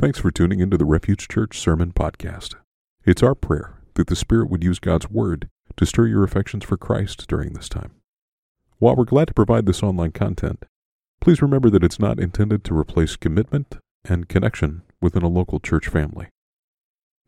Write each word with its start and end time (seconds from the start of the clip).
Thanks 0.00 0.18
for 0.18 0.30
tuning 0.30 0.60
into 0.60 0.78
the 0.78 0.86
Refuge 0.86 1.28
Church 1.28 1.60
Sermon 1.60 1.92
Podcast. 1.92 2.54
It's 3.04 3.22
our 3.22 3.34
prayer 3.34 3.82
that 3.96 4.06
the 4.06 4.16
Spirit 4.16 4.48
would 4.48 4.64
use 4.64 4.78
God's 4.78 5.10
Word 5.10 5.50
to 5.76 5.84
stir 5.84 6.06
your 6.06 6.24
affections 6.24 6.64
for 6.64 6.78
Christ 6.78 7.28
during 7.28 7.52
this 7.52 7.68
time. 7.68 7.90
While 8.78 8.96
we're 8.96 9.04
glad 9.04 9.28
to 9.28 9.34
provide 9.34 9.66
this 9.66 9.82
online 9.82 10.12
content, 10.12 10.64
please 11.20 11.42
remember 11.42 11.68
that 11.68 11.84
it's 11.84 11.98
not 11.98 12.18
intended 12.18 12.64
to 12.64 12.78
replace 12.78 13.14
commitment 13.16 13.76
and 14.02 14.26
connection 14.26 14.80
within 15.02 15.22
a 15.22 15.28
local 15.28 15.60
church 15.60 15.88
family. 15.88 16.28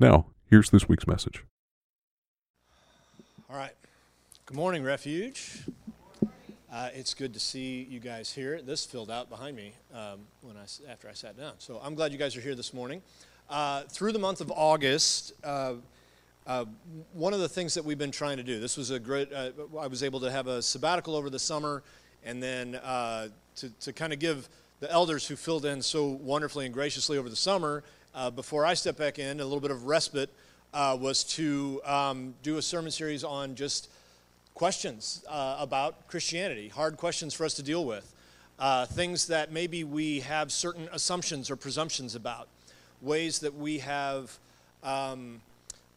Now, 0.00 0.29
here's 0.48 0.70
this 0.70 0.89
week's 0.89 1.07
message. 1.07 1.45
All 3.50 3.57
right. 3.59 3.75
Good 4.46 4.57
morning, 4.57 4.82
Refuge. 4.82 5.64
Uh, 6.73 6.89
it's 6.95 7.12
good 7.12 7.34
to 7.34 7.41
see 7.41 7.86
you 7.91 8.00
guys 8.00 8.32
here. 8.32 8.62
This 8.62 8.86
filled 8.86 9.11
out 9.11 9.29
behind 9.29 9.55
me 9.55 9.75
um, 9.93 10.20
when 10.41 10.57
I, 10.57 10.64
after 10.91 11.06
I 11.06 11.12
sat 11.12 11.37
down. 11.37 11.52
So 11.59 11.79
I'm 11.84 11.95
glad 11.95 12.12
you 12.12 12.18
guys 12.18 12.34
are 12.34 12.41
here 12.41 12.55
this 12.55 12.73
morning. 12.73 13.02
Uh, 13.50 13.82
through 13.91 14.12
the 14.12 14.19
month 14.19 14.41
of 14.41 14.51
August, 14.51 15.34
uh, 15.45 15.74
uh 16.47 16.64
one 17.12 17.34
of 17.34 17.41
the 17.41 17.48
things 17.48 17.74
that 17.74 17.84
we've 17.84 17.98
been 17.98 18.11
trying 18.11 18.38
to 18.38 18.42
do, 18.42 18.59
this 18.59 18.78
was 18.78 18.91
a 18.91 18.98
great, 18.98 19.30
uh, 19.34 19.50
I 19.78 19.87
was 19.87 20.02
able 20.02 20.19
to 20.20 20.30
have 20.30 20.47
a 20.47 20.62
sabbatical 20.62 21.14
over 21.14 21.28
the 21.28 21.38
summer 21.38 21.83
and 22.24 22.42
then 22.42 22.77
uh, 22.77 23.28
to, 23.56 23.69
to 23.80 23.92
kind 23.92 24.14
of 24.14 24.19
give 24.19 24.48
the 24.80 24.91
elders 24.91 25.27
who 25.27 25.36
filled 25.36 25.66
in 25.66 25.83
so 25.83 26.06
wonderfully 26.06 26.64
and 26.64 26.73
graciously 26.73 27.19
over 27.19 27.28
the 27.28 27.36
summer, 27.36 27.84
before 28.34 28.64
I 28.64 28.73
step 28.73 28.97
back 28.97 29.19
in, 29.19 29.41
a 29.41 29.45
little 29.45 29.61
bit 29.61 29.70
of 29.70 29.84
respite 29.84 30.30
was 30.73 31.23
to 31.25 31.83
um, 31.84 32.34
do 32.42 32.56
a 32.56 32.62
sermon 32.62 32.91
series 32.91 33.25
on 33.25 33.56
just 33.56 33.91
questions 34.55 35.24
uh, 35.29 35.56
about 35.59 36.06
Christianity, 36.09 36.69
hard 36.69 36.97
questions 36.97 37.34
for 37.34 37.45
us 37.45 37.55
to 37.55 37.62
deal 37.62 37.84
with, 37.84 38.12
uh, 38.59 38.87
things 38.87 39.27
that 39.27 39.51
maybe 39.51 39.84
we 39.84 40.20
have 40.20 40.52
certain 40.52 40.88
assumptions 40.92 41.51
or 41.51 41.56
presumptions 41.56 42.15
about, 42.15 42.48
ways 43.01 43.41
that 43.41 43.55
we 43.55 43.78
have 43.78 44.38
um, 44.83 45.41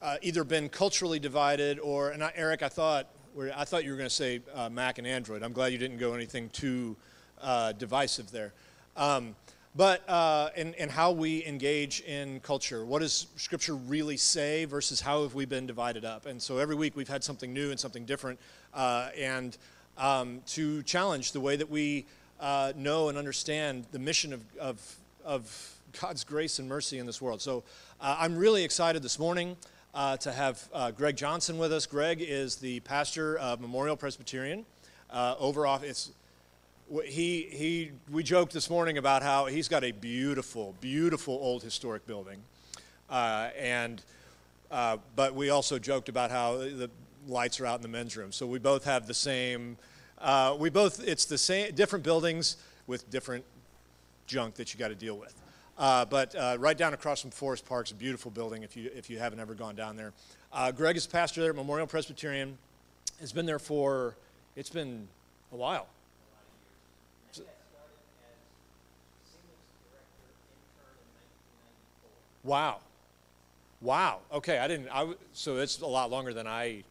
uh, 0.01 0.17
either 0.21 0.43
been 0.43 0.69
culturally 0.69 1.19
divided 1.19 1.79
or, 1.79 2.11
and 2.11 2.23
I, 2.23 2.31
Eric, 2.35 2.63
I 2.63 2.69
thought, 2.69 3.07
I 3.55 3.65
thought 3.65 3.83
you 3.83 3.91
were 3.91 3.97
going 3.97 4.09
to 4.09 4.15
say 4.15 4.41
uh, 4.53 4.69
Mac 4.69 4.97
and 4.97 5.05
Android. 5.05 5.43
I'm 5.43 5.53
glad 5.53 5.73
you 5.73 5.77
didn't 5.77 5.97
go 5.97 6.13
anything 6.13 6.49
too 6.49 6.95
uh, 7.41 7.73
divisive 7.73 8.31
there. 8.31 8.53
Um, 8.95 9.35
but 9.75 10.07
uh, 10.09 10.49
and, 10.55 10.73
and 10.75 10.89
how 10.89 11.11
we 11.11 11.45
engage 11.45 11.99
in 12.01 12.39
culture. 12.39 12.85
What 12.85 12.99
does 12.99 13.27
Scripture 13.35 13.75
really 13.75 14.15
say 14.15 14.65
versus 14.65 15.01
how 15.01 15.23
have 15.23 15.35
we 15.35 15.45
been 15.45 15.67
divided 15.67 16.05
up? 16.05 16.25
And 16.25 16.41
so 16.41 16.57
every 16.57 16.75
week 16.75 16.95
we've 16.95 17.09
had 17.09 17.23
something 17.23 17.53
new 17.53 17.71
and 17.71 17.79
something 17.79 18.05
different, 18.05 18.39
uh, 18.73 19.09
and 19.17 19.57
um, 19.97 20.41
to 20.47 20.81
challenge 20.83 21.33
the 21.33 21.41
way 21.41 21.57
that 21.57 21.69
we 21.69 22.05
uh, 22.39 22.71
know 22.75 23.09
and 23.09 23.17
understand 23.17 23.85
the 23.91 23.99
mission 23.99 24.33
of, 24.33 24.41
of, 24.59 24.95
of, 25.23 25.71
God's 26.01 26.25
grace 26.25 26.59
and 26.59 26.67
mercy 26.67 26.99
in 26.99 27.05
this 27.05 27.21
world. 27.21 27.41
So 27.41 27.63
uh, 28.01 28.17
I'm 28.19 28.35
really 28.35 28.65
excited 28.65 29.01
this 29.01 29.17
morning. 29.19 29.55
Uh, 29.93 30.17
to 30.17 30.33
have 30.33 30.67
uh, 30.73 30.91
Greg 30.91 31.15
Johnson 31.15 31.57
with 31.57 31.71
us. 31.71 31.85
Greg 31.85 32.17
is 32.19 32.57
the 32.57 32.81
pastor 32.81 33.37
of 33.37 33.61
Memorial 33.61 33.95
Presbyterian 33.95 34.65
over 35.09 35.65
off. 35.65 35.85
It's 35.85 36.11
he, 37.05 37.47
he, 37.51 37.91
we 38.11 38.23
joked 38.23 38.53
this 38.53 38.69
morning 38.69 38.97
about 38.97 39.23
how 39.23 39.45
he's 39.45 39.67
got 39.67 39.83
a 39.83 39.91
beautiful, 39.91 40.75
beautiful 40.81 41.33
old 41.33 41.63
historic 41.63 42.05
building. 42.05 42.37
Uh, 43.09 43.49
and, 43.57 44.03
uh, 44.71 44.97
but 45.15 45.33
we 45.33 45.49
also 45.49 45.79
joked 45.79 46.09
about 46.09 46.31
how 46.31 46.57
the 46.57 46.89
lights 47.27 47.59
are 47.59 47.65
out 47.65 47.77
in 47.77 47.81
the 47.81 47.87
men's 47.87 48.15
room. 48.15 48.31
So 48.31 48.45
we 48.45 48.59
both 48.59 48.83
have 48.85 49.07
the 49.07 49.13
same, 49.13 49.77
uh, 50.19 50.55
we 50.59 50.69
both, 50.69 51.05
it's 51.05 51.25
the 51.25 51.37
same, 51.37 51.73
different 51.73 52.03
buildings 52.03 52.57
with 52.87 53.09
different 53.09 53.43
junk 54.27 54.55
that 54.55 54.73
you 54.73 54.79
got 54.79 54.89
to 54.89 54.95
deal 54.95 55.17
with. 55.17 55.33
Uh, 55.77 56.05
but 56.05 56.35
uh, 56.35 56.55
right 56.59 56.77
down 56.77 56.93
across 56.93 57.21
from 57.21 57.31
Forest 57.31 57.65
Park's 57.65 57.91
a 57.91 57.95
beautiful 57.95 58.31
building 58.31 58.63
if 58.63 58.77
you, 58.77 58.89
if 58.95 59.09
you 59.09 59.19
haven't 59.19 59.39
ever 59.39 59.53
gone 59.53 59.75
down 59.75 59.97
there. 59.97 60.13
Uh, 60.53 60.71
Greg 60.71 60.95
is 60.95 61.05
pastor 61.05 61.41
there 61.41 61.49
at 61.49 61.55
Memorial 61.55 61.87
Presbyterian. 61.87 62.57
Has 63.19 63.31
been 63.31 63.45
there 63.45 63.59
for, 63.59 64.15
it's 64.55 64.69
been 64.69 65.07
a 65.51 65.55
while 65.55 65.87
Wow. 72.45 72.77
Wow. 73.81 74.19
Okay, 74.31 74.59
I 74.59 74.67
didn't. 74.67 74.87
I, 74.91 75.13
so 75.33 75.57
it's 75.57 75.81
a 75.81 75.85
lot 75.87 76.11
longer 76.11 76.31
than 76.31 76.45
I 76.45 76.83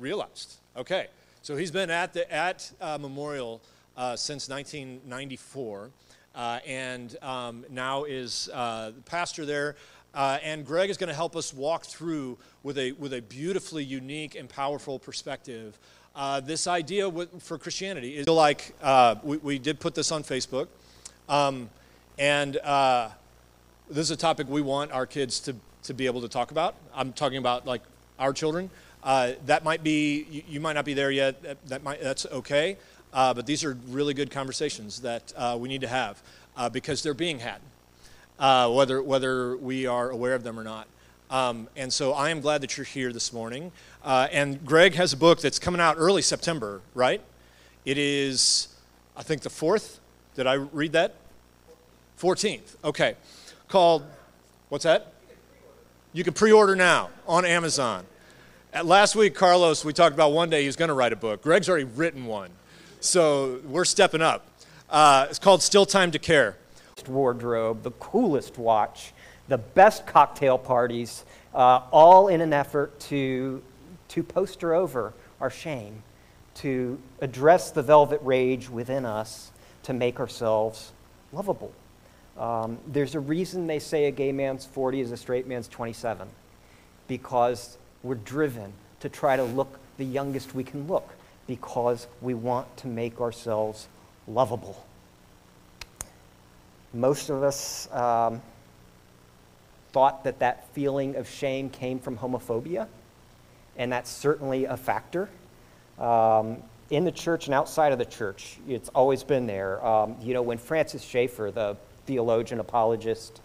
realized. 0.00 0.56
Okay, 0.76 1.06
so 1.42 1.56
he's 1.56 1.70
been 1.70 1.90
at 1.90 2.12
the 2.12 2.30
at 2.32 2.70
uh, 2.80 2.98
Memorial 3.00 3.60
uh, 3.96 4.16
since 4.16 4.48
1994, 4.48 5.90
uh, 6.34 6.58
and 6.66 7.16
um, 7.22 7.64
now 7.70 8.04
is 8.04 8.50
uh, 8.52 8.90
pastor 9.04 9.46
there. 9.46 9.76
Uh, 10.12 10.38
and 10.42 10.66
Greg 10.66 10.90
is 10.90 10.96
going 10.96 11.08
to 11.08 11.14
help 11.14 11.36
us 11.36 11.54
walk 11.54 11.84
through 11.84 12.36
with 12.64 12.76
a 12.76 12.92
with 12.92 13.12
a 13.12 13.22
beautifully 13.22 13.84
unique 13.84 14.34
and 14.34 14.48
powerful 14.48 14.98
perspective. 14.98 15.78
Uh, 16.16 16.40
this 16.40 16.66
idea 16.66 17.10
for 17.38 17.58
Christianity 17.58 18.16
is 18.16 18.26
like 18.26 18.74
we, 19.22 19.36
we, 19.36 19.58
did 19.58 19.78
put 19.78 19.94
this 19.94 20.10
on 20.10 20.24
Facebook, 20.24 20.66
um, 21.28 21.70
and 22.18 22.58
this 23.88 24.06
is 24.06 24.10
a 24.10 24.16
topic 24.16 24.48
we 24.48 24.62
want 24.62 24.90
our 24.92 25.06
kids 25.06 25.38
to, 25.40 25.54
to 25.84 25.94
be 25.94 26.06
able 26.06 26.20
to 26.20 26.28
talk 26.28 26.50
about. 26.50 26.74
I'm 26.94 27.12
talking 27.12 27.38
about 27.38 27.66
like 27.66 27.82
our 28.18 28.32
children. 28.32 28.70
Uh, 29.02 29.32
that 29.46 29.62
might 29.62 29.84
be, 29.84 30.26
you, 30.30 30.42
you, 30.48 30.60
might 30.60 30.72
not 30.72 30.84
be 30.84 30.94
there 30.94 31.10
yet. 31.10 31.40
That, 31.42 31.66
that 31.68 31.82
might, 31.84 32.02
that's 32.02 32.26
okay. 32.26 32.76
Uh, 33.12 33.32
but 33.32 33.46
these 33.46 33.62
are 33.62 33.78
really 33.88 34.14
good 34.14 34.30
conversations 34.30 35.00
that 35.02 35.32
uh, 35.36 35.56
we 35.58 35.68
need 35.68 35.82
to 35.82 35.88
have 35.88 36.20
uh, 36.56 36.68
because 36.68 37.02
they're 37.02 37.14
being 37.14 37.38
had, 37.38 37.60
uh, 38.40 38.70
whether, 38.72 39.00
whether 39.00 39.56
we 39.56 39.86
are 39.86 40.10
aware 40.10 40.34
of 40.34 40.42
them 40.42 40.58
or 40.58 40.64
not. 40.64 40.88
Um, 41.30 41.68
and 41.76 41.92
so 41.92 42.12
I 42.12 42.30
am 42.30 42.40
glad 42.40 42.60
that 42.62 42.76
you're 42.76 42.84
here 42.84 43.12
this 43.12 43.32
morning. 43.32 43.70
Uh, 44.04 44.26
and 44.32 44.64
Greg 44.64 44.94
has 44.94 45.12
a 45.12 45.16
book 45.16 45.40
that's 45.40 45.60
coming 45.60 45.80
out 45.80 45.96
early 45.98 46.22
September, 46.22 46.80
right? 46.94 47.20
It 47.84 47.98
is, 47.98 48.68
I 49.16 49.22
think, 49.22 49.42
the 49.42 49.50
4th. 49.50 49.98
Did 50.34 50.48
I 50.48 50.54
read 50.54 50.92
that? 50.92 51.14
14th. 52.18 52.76
Okay 52.84 53.14
called, 53.68 54.04
what's 54.68 54.84
that? 54.84 55.12
You 56.12 56.24
can 56.24 56.32
pre 56.32 56.52
order 56.52 56.76
now 56.76 57.10
on 57.26 57.44
Amazon. 57.44 58.04
At 58.72 58.86
last 58.86 59.16
week, 59.16 59.34
Carlos, 59.34 59.84
we 59.84 59.92
talked 59.92 60.14
about 60.14 60.32
one 60.32 60.50
day 60.50 60.64
he's 60.64 60.76
going 60.76 60.88
to 60.88 60.94
write 60.94 61.12
a 61.12 61.16
book. 61.16 61.42
Greg's 61.42 61.68
already 61.68 61.84
written 61.84 62.26
one. 62.26 62.50
So 63.00 63.60
we're 63.64 63.84
stepping 63.84 64.22
up. 64.22 64.46
Uh, 64.88 65.26
it's 65.28 65.38
called 65.38 65.62
Still 65.62 65.86
Time 65.86 66.10
to 66.12 66.18
Care. 66.18 66.56
Wardrobe, 67.08 67.82
the 67.82 67.90
coolest 67.92 68.58
watch, 68.58 69.12
the 69.48 69.58
best 69.58 70.06
cocktail 70.06 70.58
parties, 70.58 71.24
uh, 71.54 71.82
all 71.90 72.28
in 72.28 72.40
an 72.40 72.52
effort 72.52 72.98
to, 73.00 73.62
to 74.08 74.22
poster 74.22 74.74
over 74.74 75.12
our 75.40 75.50
shame, 75.50 76.02
to 76.54 76.98
address 77.20 77.70
the 77.70 77.82
velvet 77.82 78.20
rage 78.22 78.68
within 78.68 79.04
us, 79.04 79.52
to 79.84 79.92
make 79.92 80.18
ourselves 80.18 80.92
lovable. 81.32 81.72
Um, 82.38 82.78
there's 82.86 83.14
a 83.14 83.20
reason 83.20 83.66
they 83.66 83.78
say 83.78 84.06
a 84.06 84.10
gay 84.10 84.32
man's 84.32 84.66
40 84.66 85.00
is 85.00 85.12
a 85.12 85.16
straight 85.16 85.46
man's 85.46 85.68
27, 85.68 86.28
because 87.08 87.78
we're 88.02 88.16
driven 88.16 88.72
to 89.00 89.08
try 89.08 89.36
to 89.36 89.44
look 89.44 89.78
the 89.96 90.04
youngest 90.04 90.54
we 90.54 90.62
can 90.62 90.86
look, 90.86 91.08
because 91.46 92.06
we 92.20 92.34
want 92.34 92.76
to 92.78 92.88
make 92.88 93.20
ourselves 93.20 93.88
lovable. 94.28 94.84
Most 96.92 97.30
of 97.30 97.42
us 97.42 97.90
um, 97.92 98.42
thought 99.92 100.24
that 100.24 100.38
that 100.40 100.68
feeling 100.74 101.16
of 101.16 101.28
shame 101.28 101.70
came 101.70 101.98
from 101.98 102.18
homophobia, 102.18 102.86
and 103.78 103.90
that's 103.90 104.10
certainly 104.10 104.66
a 104.66 104.76
factor. 104.76 105.28
Um, 105.98 106.58
in 106.90 107.04
the 107.04 107.12
church 107.12 107.46
and 107.46 107.54
outside 107.54 107.92
of 107.92 107.98
the 107.98 108.04
church, 108.04 108.58
it's 108.68 108.88
always 108.90 109.24
been 109.24 109.46
there. 109.46 109.84
Um, 109.84 110.16
you 110.20 110.34
know, 110.34 110.42
when 110.42 110.58
Francis 110.58 111.02
Schaeffer, 111.02 111.50
the 111.50 111.76
theologian, 112.06 112.60
apologist, 112.60 113.40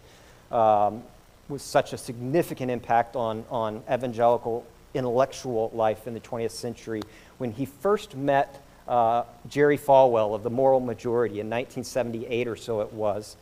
um, 0.52 1.04
was 1.50 1.62
such 1.62 1.94
a 1.94 1.98
significant 1.98 2.72
impact 2.72 3.16
on, 3.16 3.44
on 3.50 3.84
evangelical 3.92 4.66
intellectual 4.94 5.72
life 5.74 6.08
in 6.08 6.14
the 6.14 6.20
20th 6.20 6.52
century. 6.52 7.02
When 7.38 7.52
he 7.52 7.66
first 7.66 8.16
met 8.16 8.62
uh, 8.88 9.24
Jerry 9.48 9.78
Falwell 9.78 10.36
of 10.36 10.44
the 10.44 10.50
Moral 10.50 10.80
Majority 10.80 11.40
in 11.40 11.48
1978 11.48 12.48
or 12.48 12.56
so 12.56 12.82
it 12.82 12.92
was, 12.94 13.36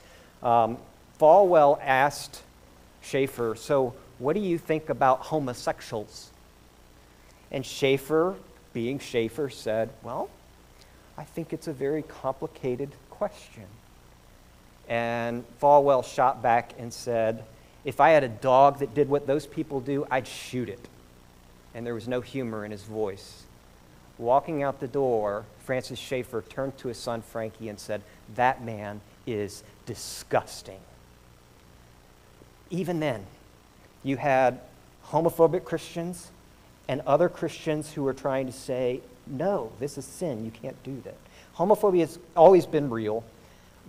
um, 0.44 0.78
Falwell 1.20 1.80
asked 1.82 2.44
Schaeffer, 3.02 3.56
So, 3.56 3.94
what 4.20 4.34
do 4.34 4.42
you 4.42 4.58
think 4.58 4.90
about 4.90 5.22
homosexuals? 5.22 6.30
And 7.52 7.66
Schaeffer, 7.66 8.36
being 8.74 9.00
Schaeffer, 9.00 9.50
said, 9.50 9.90
Well, 10.04 10.30
I 11.18 11.24
think 11.24 11.52
it's 11.52 11.68
a 11.68 11.74
very 11.74 12.04
complicated 12.04 12.92
question. 13.10 13.66
And 14.90 15.46
Falwell 15.62 16.04
shot 16.04 16.42
back 16.42 16.74
and 16.78 16.92
said, 16.92 17.44
If 17.86 18.02
I 18.02 18.10
had 18.10 18.24
a 18.24 18.30
dog 18.30 18.80
that 18.80 18.94
did 18.94 19.08
what 19.08 19.28
those 19.28 19.46
people 19.46 19.80
do, 19.80 20.06
I'd 20.10 20.28
shoot 20.28 20.68
it. 20.68 20.86
And 21.74 21.86
there 21.86 21.94
was 21.94 22.08
no 22.08 22.22
humor 22.22 22.66
in 22.66 22.72
his 22.72 22.84
voice. 22.84 23.44
Walking 24.18 24.64
out 24.64 24.80
the 24.80 24.88
door, 24.88 25.46
Francis 25.64 26.00
Schaeffer 26.00 26.42
turned 26.42 26.78
to 26.80 26.88
his 26.88 26.98
son 26.98 27.22
Frankie 27.22 27.70
and 27.70 27.80
said, 27.80 28.02
That 28.36 28.64
man 28.64 29.02
is 29.26 29.64
disgusting. 29.86 30.80
even 32.72 33.00
then, 33.00 33.26
you 34.04 34.18
had 34.18 34.60
homophobic 35.08 35.64
Christians 35.64 36.30
and 36.88 37.02
other 37.02 37.30
Christians 37.30 37.92
who 37.94 38.04
were 38.04 38.14
trying 38.14 38.46
to 38.48 38.52
say, 38.52 39.02
no, 39.30 39.72
this 39.80 39.98
is 39.98 40.06
sin. 40.06 40.44
You 40.44 40.52
can't 40.52 40.82
do 40.84 41.02
that. 41.06 41.16
Homophobia 41.56 42.02
has 42.02 42.20
always 42.36 42.66
been 42.66 42.90
real, 42.90 43.24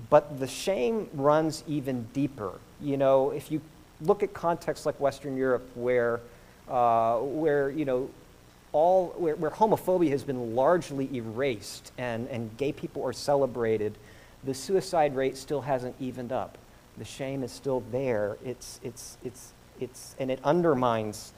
but 0.08 0.38
the 0.40 0.46
shame 0.46 1.08
runs 1.12 1.62
even 1.66 2.04
deeper. 2.12 2.52
You 2.80 2.96
know, 2.96 3.30
if 3.30 3.50
you 3.50 3.60
look 4.00 4.22
at 4.22 4.32
contexts 4.32 4.86
like 4.86 4.98
Western 4.98 5.36
Europe, 5.36 5.68
where, 5.74 6.20
uh, 6.68 7.18
where 7.18 7.70
you 7.70 7.84
know, 7.84 8.08
all, 8.72 9.08
where, 9.18 9.36
where 9.36 9.50
homophobia 9.50 10.10
has 10.10 10.22
been 10.22 10.54
largely 10.54 11.08
erased 11.14 11.92
and, 11.98 12.28
and 12.28 12.56
gay 12.56 12.72
people 12.72 13.04
are 13.04 13.12
celebrated, 13.12 13.98
the 14.44 14.54
suicide 14.54 15.14
rate 15.14 15.36
still 15.36 15.60
hasn't 15.60 15.94
evened 16.00 16.32
up. 16.32 16.56
The 16.96 17.04
shame 17.04 17.42
is 17.42 17.52
still 17.52 17.82
there. 17.90 18.36
It's, 18.44 18.80
it's, 18.82 19.18
it's, 19.24 19.52
it's, 19.80 20.14
and 20.18 20.30
it 20.30 20.40
undermines 20.44 21.32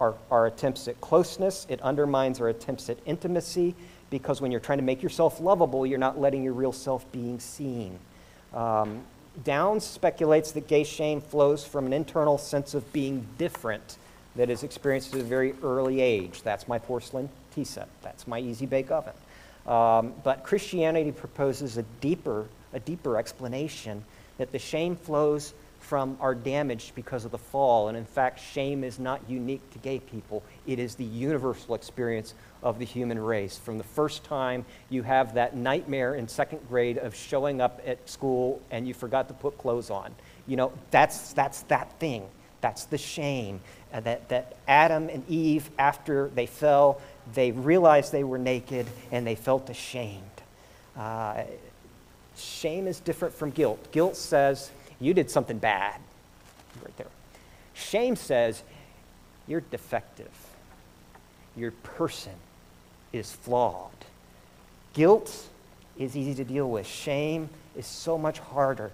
our, 0.00 0.14
our 0.30 0.46
attempts 0.46 0.88
at 0.88 1.00
closeness, 1.00 1.66
it 1.68 1.80
undermines 1.80 2.40
our 2.40 2.48
attempts 2.48 2.90
at 2.90 2.98
intimacy, 3.06 3.74
because 4.10 4.40
when 4.40 4.50
you're 4.50 4.60
trying 4.60 4.78
to 4.78 4.84
make 4.84 5.02
yourself 5.02 5.40
lovable, 5.40 5.86
you're 5.86 5.98
not 5.98 6.20
letting 6.20 6.42
your 6.42 6.52
real 6.52 6.72
self 6.72 7.10
being 7.12 7.40
seen. 7.40 7.98
Um, 8.52 9.02
Downs 9.42 9.84
speculates 9.84 10.52
that 10.52 10.68
gay 10.68 10.84
shame 10.84 11.20
flows 11.20 11.64
from 11.64 11.86
an 11.86 11.92
internal 11.92 12.38
sense 12.38 12.74
of 12.74 12.92
being 12.92 13.26
different 13.36 13.98
that 14.36 14.48
is 14.48 14.62
experienced 14.62 15.14
at 15.14 15.20
a 15.20 15.24
very 15.24 15.54
early 15.62 16.00
age. 16.00 16.42
That's 16.42 16.68
my 16.68 16.78
porcelain 16.78 17.28
tea 17.54 17.64
set. 17.64 17.88
That's 18.02 18.26
my 18.26 18.38
easy 18.38 18.66
bake 18.66 18.90
oven. 18.90 19.12
Um, 19.66 20.12
but 20.22 20.44
Christianity 20.44 21.10
proposes 21.10 21.78
a 21.78 21.82
deeper, 22.00 22.46
a 22.72 22.80
deeper 22.80 23.16
explanation 23.16 24.04
that 24.38 24.52
the 24.52 24.58
shame 24.58 24.96
flows 24.96 25.54
from 25.84 26.16
our 26.20 26.34
damage 26.34 26.92
because 26.94 27.24
of 27.24 27.30
the 27.30 27.38
fall. 27.38 27.88
And 27.88 27.96
in 27.96 28.06
fact, 28.06 28.40
shame 28.40 28.82
is 28.82 28.98
not 28.98 29.20
unique 29.28 29.68
to 29.72 29.78
gay 29.78 30.00
people, 30.00 30.42
it 30.66 30.78
is 30.78 30.94
the 30.94 31.04
universal 31.04 31.74
experience 31.74 32.34
of 32.62 32.78
the 32.78 32.84
human 32.86 33.18
race. 33.18 33.58
From 33.58 33.76
the 33.76 33.84
first 33.84 34.24
time 34.24 34.64
you 34.88 35.02
have 35.02 35.34
that 35.34 35.54
nightmare 35.54 36.14
in 36.14 36.26
second 36.26 36.60
grade 36.68 36.96
of 36.96 37.14
showing 37.14 37.60
up 37.60 37.82
at 37.86 38.08
school 38.08 38.62
and 38.70 38.88
you 38.88 38.94
forgot 38.94 39.28
to 39.28 39.34
put 39.34 39.58
clothes 39.58 39.90
on, 39.90 40.14
you 40.46 40.56
know, 40.56 40.72
that's, 40.90 41.34
that's 41.34 41.62
that 41.64 41.92
thing. 42.00 42.26
That's 42.62 42.84
the 42.86 42.98
shame. 42.98 43.60
Uh, 43.92 44.00
that, 44.00 44.28
that 44.30 44.56
Adam 44.66 45.10
and 45.10 45.28
Eve, 45.28 45.68
after 45.78 46.30
they 46.34 46.46
fell, 46.46 47.00
they 47.34 47.52
realized 47.52 48.10
they 48.10 48.24
were 48.24 48.38
naked 48.38 48.86
and 49.12 49.26
they 49.26 49.34
felt 49.34 49.68
ashamed. 49.68 50.22
Uh, 50.96 51.42
shame 52.38 52.86
is 52.86 53.00
different 53.00 53.34
from 53.34 53.50
guilt. 53.50 53.92
Guilt 53.92 54.16
says, 54.16 54.70
you 55.04 55.14
did 55.14 55.30
something 55.30 55.58
bad. 55.58 56.00
Right 56.82 56.96
there. 56.96 57.06
Shame 57.74 58.16
says, 58.16 58.62
you're 59.46 59.60
defective. 59.60 60.30
Your 61.56 61.70
person 61.70 62.32
is 63.12 63.30
flawed. 63.32 63.90
Guilt 64.94 65.48
is 65.98 66.16
easy 66.16 66.34
to 66.34 66.44
deal 66.44 66.68
with. 66.70 66.86
Shame 66.86 67.48
is 67.76 67.86
so 67.86 68.16
much 68.18 68.38
harder. 68.38 68.90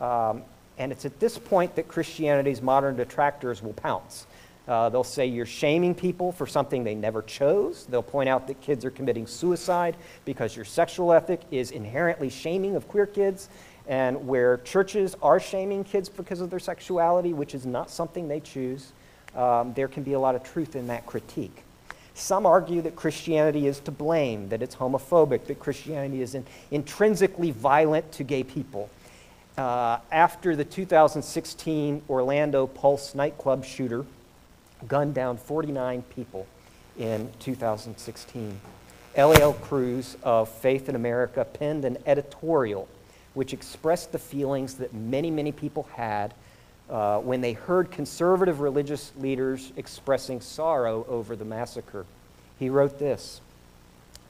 Um, 0.00 0.42
and 0.78 0.90
it's 0.92 1.04
at 1.04 1.20
this 1.20 1.38
point 1.38 1.76
that 1.76 1.88
Christianity's 1.88 2.60
modern 2.60 2.96
detractors 2.96 3.62
will 3.62 3.74
pounce. 3.74 4.26
Uh, 4.66 4.88
they'll 4.88 5.04
say 5.04 5.26
you're 5.26 5.44
shaming 5.44 5.94
people 5.94 6.32
for 6.32 6.46
something 6.46 6.84
they 6.84 6.94
never 6.94 7.22
chose. 7.22 7.84
They'll 7.86 8.02
point 8.02 8.28
out 8.28 8.46
that 8.46 8.60
kids 8.60 8.84
are 8.84 8.90
committing 8.90 9.26
suicide 9.26 9.96
because 10.24 10.54
your 10.54 10.64
sexual 10.64 11.12
ethic 11.12 11.40
is 11.50 11.72
inherently 11.72 12.30
shaming 12.30 12.76
of 12.76 12.86
queer 12.88 13.06
kids. 13.06 13.48
And 13.86 14.26
where 14.28 14.58
churches 14.58 15.16
are 15.22 15.40
shaming 15.40 15.84
kids 15.84 16.08
because 16.08 16.40
of 16.40 16.50
their 16.50 16.60
sexuality, 16.60 17.32
which 17.32 17.54
is 17.54 17.66
not 17.66 17.90
something 17.90 18.28
they 18.28 18.40
choose, 18.40 18.92
um, 19.34 19.72
there 19.74 19.88
can 19.88 20.02
be 20.02 20.12
a 20.12 20.20
lot 20.20 20.34
of 20.34 20.44
truth 20.44 20.76
in 20.76 20.86
that 20.88 21.06
critique. 21.06 21.64
Some 22.14 22.44
argue 22.44 22.82
that 22.82 22.94
Christianity 22.94 23.66
is 23.66 23.80
to 23.80 23.90
blame, 23.90 24.50
that 24.50 24.62
it's 24.62 24.76
homophobic, 24.76 25.46
that 25.46 25.58
Christianity 25.58 26.20
is 26.22 26.34
in, 26.34 26.44
intrinsically 26.70 27.50
violent 27.50 28.12
to 28.12 28.24
gay 28.24 28.44
people 28.44 28.90
uh, 29.56 29.98
after 30.10 30.56
the 30.56 30.64
2016 30.64 32.02
Orlando 32.08 32.66
Pulse 32.66 33.14
nightclub 33.14 33.64
shooter 33.64 34.04
gunned 34.88 35.14
down 35.14 35.36
49 35.36 36.02
people 36.14 36.46
in 36.98 37.30
2016. 37.38 38.60
Eliel 39.16 39.60
Cruz 39.60 40.16
of 40.22 40.48
Faith 40.48 40.88
in 40.88 40.94
America 40.94 41.44
penned 41.44 41.84
an 41.84 41.98
editorial 42.06 42.88
which 43.34 43.52
expressed 43.52 44.12
the 44.12 44.18
feelings 44.18 44.74
that 44.74 44.92
many, 44.92 45.30
many 45.30 45.52
people 45.52 45.88
had 45.94 46.34
uh, 46.90 47.18
when 47.18 47.40
they 47.40 47.54
heard 47.54 47.90
conservative 47.90 48.60
religious 48.60 49.12
leaders 49.18 49.72
expressing 49.76 50.40
sorrow 50.40 51.06
over 51.08 51.34
the 51.34 51.44
massacre. 51.44 52.04
He 52.58 52.68
wrote 52.68 52.98
this 52.98 53.40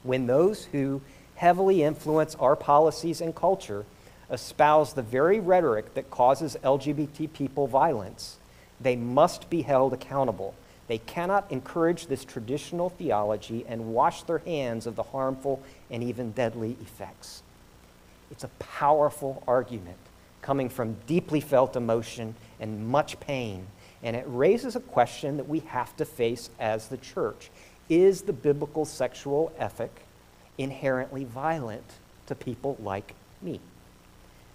When 0.03 0.27
those 0.27 0.65
who 0.65 1.01
heavily 1.35 1.83
influence 1.83 2.35
our 2.35 2.55
policies 2.55 3.19
and 3.19 3.35
culture 3.35 3.85
espouse 4.31 4.93
the 4.93 5.01
very 5.01 5.39
rhetoric 5.39 5.93
that 5.95 6.09
causes 6.09 6.57
LGBT 6.63 7.33
people 7.33 7.67
violence, 7.67 8.37
they 8.79 8.95
must 8.95 9.49
be 9.49 9.61
held 9.61 9.93
accountable. 9.93 10.55
They 10.87 10.97
cannot 10.97 11.49
encourage 11.51 12.07
this 12.07 12.25
traditional 12.25 12.89
theology 12.89 13.65
and 13.67 13.93
wash 13.93 14.23
their 14.23 14.39
hands 14.39 14.85
of 14.85 14.95
the 14.95 15.03
harmful 15.03 15.61
and 15.89 16.03
even 16.03 16.31
deadly 16.31 16.77
effects. 16.81 17.41
It's 18.33 18.43
a 18.43 18.47
powerful 18.57 19.43
argument 19.47 19.99
coming 20.41 20.67
from 20.67 20.97
deeply 21.05 21.39
felt 21.39 21.75
emotion 21.75 22.33
and 22.59 22.87
much 22.87 23.19
pain. 23.19 23.67
And 24.01 24.15
it 24.15 24.25
raises 24.27 24.75
a 24.75 24.79
question 24.79 25.37
that 25.37 25.47
we 25.47 25.59
have 25.59 25.95
to 25.97 26.03
face 26.03 26.49
as 26.59 26.87
the 26.87 26.97
church 26.97 27.51
Is 27.89 28.23
the 28.23 28.33
biblical 28.33 28.85
sexual 28.85 29.51
ethic 29.59 29.91
inherently 30.57 31.25
violent 31.25 31.83
to 32.25 32.33
people 32.33 32.75
like 32.81 33.13
me? 33.43 33.59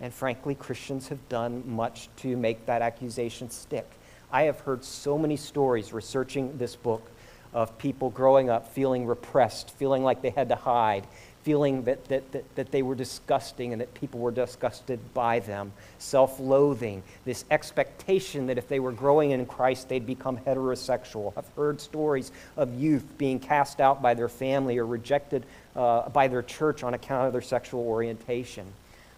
And 0.01 0.13
frankly, 0.13 0.57
Christians 0.57 1.07
have 1.07 1.29
done 1.29 1.63
much 1.65 2.09
to 2.17 2.37
make 2.37 2.67
that 2.67 2.83
accusation 2.83 3.49
stick. 3.49 3.89
I 4.33 4.43
have 4.43 4.59
heard 4.59 4.85
so 4.85 5.17
many 5.17 5.37
stories 5.37 5.93
researching 5.93 6.59
this 6.59 6.75
book 6.75 7.09
of 7.55 7.79
people 7.79 8.11
growing 8.11 8.51
up 8.51 8.73
feeling 8.73 9.07
repressed, 9.07 9.71
feeling 9.71 10.03
like 10.03 10.21
they 10.21 10.31
had 10.31 10.49
to 10.49 10.57
hide, 10.57 11.07
feeling 11.43 11.85
that, 11.85 12.05
that, 12.07 12.31
that, 12.33 12.55
that 12.57 12.71
they 12.71 12.83
were 12.83 12.95
disgusting 12.95 13.73
and 13.73 13.81
that 13.81 13.93
people 13.95 14.21
were 14.21 14.31
disgusted 14.31 14.99
by 15.15 15.39
them, 15.41 15.73
self 15.99 16.39
loathing, 16.39 17.03
this 17.25 17.45
expectation 17.51 18.47
that 18.47 18.59
if 18.59 18.69
they 18.69 18.81
were 18.81 18.93
growing 18.93 19.31
in 19.31 19.47
Christ, 19.47 19.89
they'd 19.89 20.07
become 20.07 20.39
heterosexual. 20.39 21.33
I've 21.37 21.49
heard 21.57 21.81
stories 21.81 22.33
of 22.57 22.79
youth 22.79 23.05
being 23.19 23.39
cast 23.39 23.81
out 23.81 24.03
by 24.03 24.15
their 24.15 24.29
family 24.29 24.79
or 24.79 24.87
rejected 24.87 25.45
uh, 25.77 26.09
by 26.09 26.29
their 26.29 26.43
church 26.43 26.83
on 26.83 26.95
account 26.95 27.27
of 27.27 27.33
their 27.33 27.43
sexual 27.43 27.87
orientation. 27.87 28.67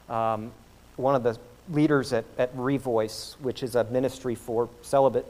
Um, 0.08 0.52
one 0.96 1.14
of 1.14 1.22
the 1.22 1.38
leaders 1.70 2.12
at, 2.12 2.24
at 2.36 2.54
Revoice, 2.56 3.34
which 3.40 3.62
is 3.62 3.74
a 3.76 3.84
ministry 3.84 4.34
for 4.34 4.68
celibate 4.82 5.26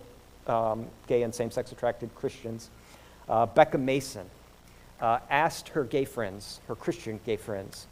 um, 0.46 0.86
gay 1.06 1.22
and 1.22 1.34
same 1.34 1.50
sex 1.50 1.70
attracted 1.70 2.14
Christians, 2.14 2.70
uh, 3.28 3.46
Becca 3.46 3.78
Mason 3.78 4.26
uh, 5.00 5.18
asked 5.30 5.70
her 5.70 5.84
gay 5.84 6.04
friends, 6.04 6.60
her 6.68 6.74
Christian 6.74 7.20
gay 7.24 7.36
friends, 7.36 7.86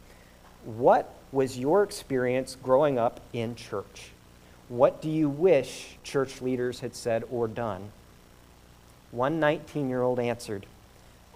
what 0.64 1.14
was 1.32 1.58
your 1.58 1.82
experience 1.82 2.56
growing 2.62 2.98
up 2.98 3.20
in 3.32 3.54
church? 3.54 4.10
What 4.68 5.00
do 5.00 5.08
you 5.08 5.28
wish 5.28 5.96
church 6.02 6.42
leaders 6.42 6.80
had 6.80 6.94
said 6.94 7.24
or 7.30 7.48
done? 7.48 7.90
One 9.10 9.40
19 9.40 9.88
year 9.88 10.02
old 10.02 10.20
answered, 10.20 10.66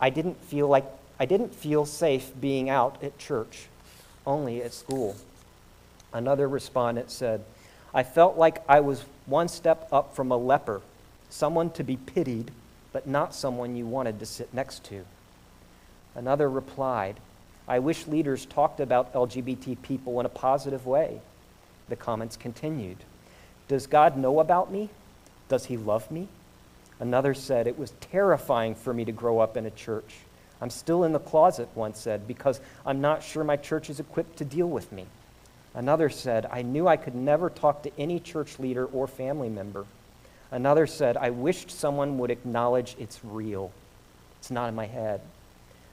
I 0.00 0.10
didn't 0.10 0.42
feel 0.44 0.68
like 0.68 0.84
I 1.18 1.24
didn't 1.24 1.54
feel 1.54 1.86
safe 1.86 2.32
being 2.40 2.68
out 2.68 3.02
at 3.02 3.18
church, 3.18 3.68
only 4.26 4.62
at 4.62 4.74
school. 4.74 5.16
Another 6.12 6.48
respondent 6.48 7.10
said, 7.10 7.44
I 7.94 8.02
felt 8.02 8.36
like 8.36 8.62
I 8.68 8.80
was 8.80 9.04
one 9.26 9.48
step 9.48 9.88
up 9.92 10.14
from 10.14 10.30
a 10.30 10.36
leper, 10.36 10.82
someone 11.30 11.70
to 11.70 11.84
be 11.84 11.96
pitied, 11.96 12.50
but 12.92 13.06
not 13.06 13.34
someone 13.34 13.76
you 13.76 13.86
wanted 13.86 14.18
to 14.18 14.26
sit 14.26 14.52
next 14.52 14.84
to. 14.84 15.04
Another 16.14 16.49
replied, 16.49 17.16
I 17.66 17.78
wish 17.78 18.07
leaders 18.07 18.47
talked 18.47 18.81
about 18.81 19.14
LGBT 19.14 19.81
people 19.83 20.21
in 20.21 20.26
a 20.26 20.31
positive 20.31 20.87
way. 20.87 21.21
The 21.88 21.97
comments 21.97 22.37
continued. 22.37 22.99
Does 23.69 23.87
God 23.87 24.16
know 24.16 24.40
about 24.40 24.73
me? 24.73 24.90
Does 25.49 25.66
he 25.66 25.76
love 25.76 26.11
me? 26.11 26.28
Another 27.00 27.35
said, 27.35 27.66
It 27.66 27.78
was 27.78 27.92
terrifying 28.00 28.75
for 28.75 28.92
me 28.92 29.04
to 29.04 29.12
grow 29.12 29.38
up 29.38 29.57
in 29.57 29.66
a 29.66 29.71
church. 29.71 30.14
I'm 30.61 30.71
still 30.71 31.04
in 31.04 31.12
the 31.12 31.19
closet, 31.19 31.69
one 31.75 31.95
said, 31.95 32.28
because 32.28 32.61
I'm 32.87 33.00
not 33.00 33.23
sure 33.23 33.42
my 33.42 33.57
church 33.57 33.90
is 33.90 33.99
equipped 33.99 34.37
to 34.38 34.45
deal 34.45 34.69
with 34.69 34.92
me. 34.92 35.07
Another 35.75 36.11
said, 36.11 36.47
I 36.52 36.62
knew 36.62 36.87
I 36.87 36.97
could 36.97 37.14
never 37.14 37.50
talk 37.50 37.83
to 37.83 37.90
any 37.99 38.21
church 38.21 38.59
leader 38.59 38.85
or 38.87 39.07
family 39.07 39.49
member. 39.49 39.87
Another 40.50 40.87
said, 40.87 41.16
I 41.16 41.31
wished 41.31 41.71
someone 41.71 42.19
would 42.19 42.31
acknowledge 42.31 42.95
it's 42.99 43.25
real. 43.25 43.73
It's 44.38 44.50
not 44.50 44.69
in 44.69 44.75
my 44.75 44.87
head. 44.87 45.21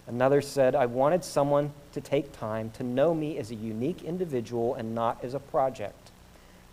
Another 0.09 0.41
said, 0.41 0.73
I 0.73 0.87
wanted 0.87 1.23
someone 1.23 1.71
to 1.93 2.01
take 2.01 2.31
time 2.35 2.71
to 2.71 2.83
know 2.83 3.13
me 3.13 3.37
as 3.37 3.51
a 3.51 3.55
unique 3.55 4.01
individual 4.01 4.73
and 4.73 4.95
not 4.95 5.23
as 5.23 5.35
a 5.35 5.39
project. 5.39 6.09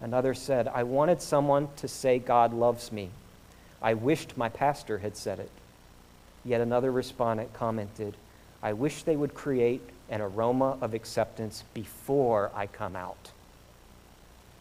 Another 0.00 0.32
said, 0.32 0.66
I 0.68 0.84
wanted 0.84 1.20
someone 1.20 1.68
to 1.76 1.86
say 1.86 2.18
God 2.18 2.54
loves 2.54 2.90
me. 2.90 3.10
I 3.82 3.92
wished 3.92 4.38
my 4.38 4.48
pastor 4.48 4.98
had 4.98 5.18
said 5.18 5.38
it. 5.38 5.50
Yet 6.46 6.62
another 6.62 6.90
respondent 6.90 7.52
commented, 7.52 8.16
I 8.62 8.72
wish 8.72 9.02
they 9.02 9.16
would 9.16 9.34
create 9.34 9.82
an 10.08 10.22
aroma 10.22 10.78
of 10.80 10.94
acceptance 10.94 11.62
before 11.74 12.50
I 12.54 12.66
come 12.66 12.96
out. 12.96 13.32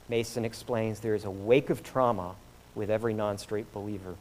Mason 0.09 0.43
explains 0.43 0.99
there 0.99 1.15
is 1.15 1.23
a 1.23 1.31
wake 1.31 1.69
of 1.69 1.81
trauma 1.81 2.35
with 2.75 2.89
every 2.89 3.13
non 3.13 3.37
straight 3.37 3.71
believer. 3.71 4.15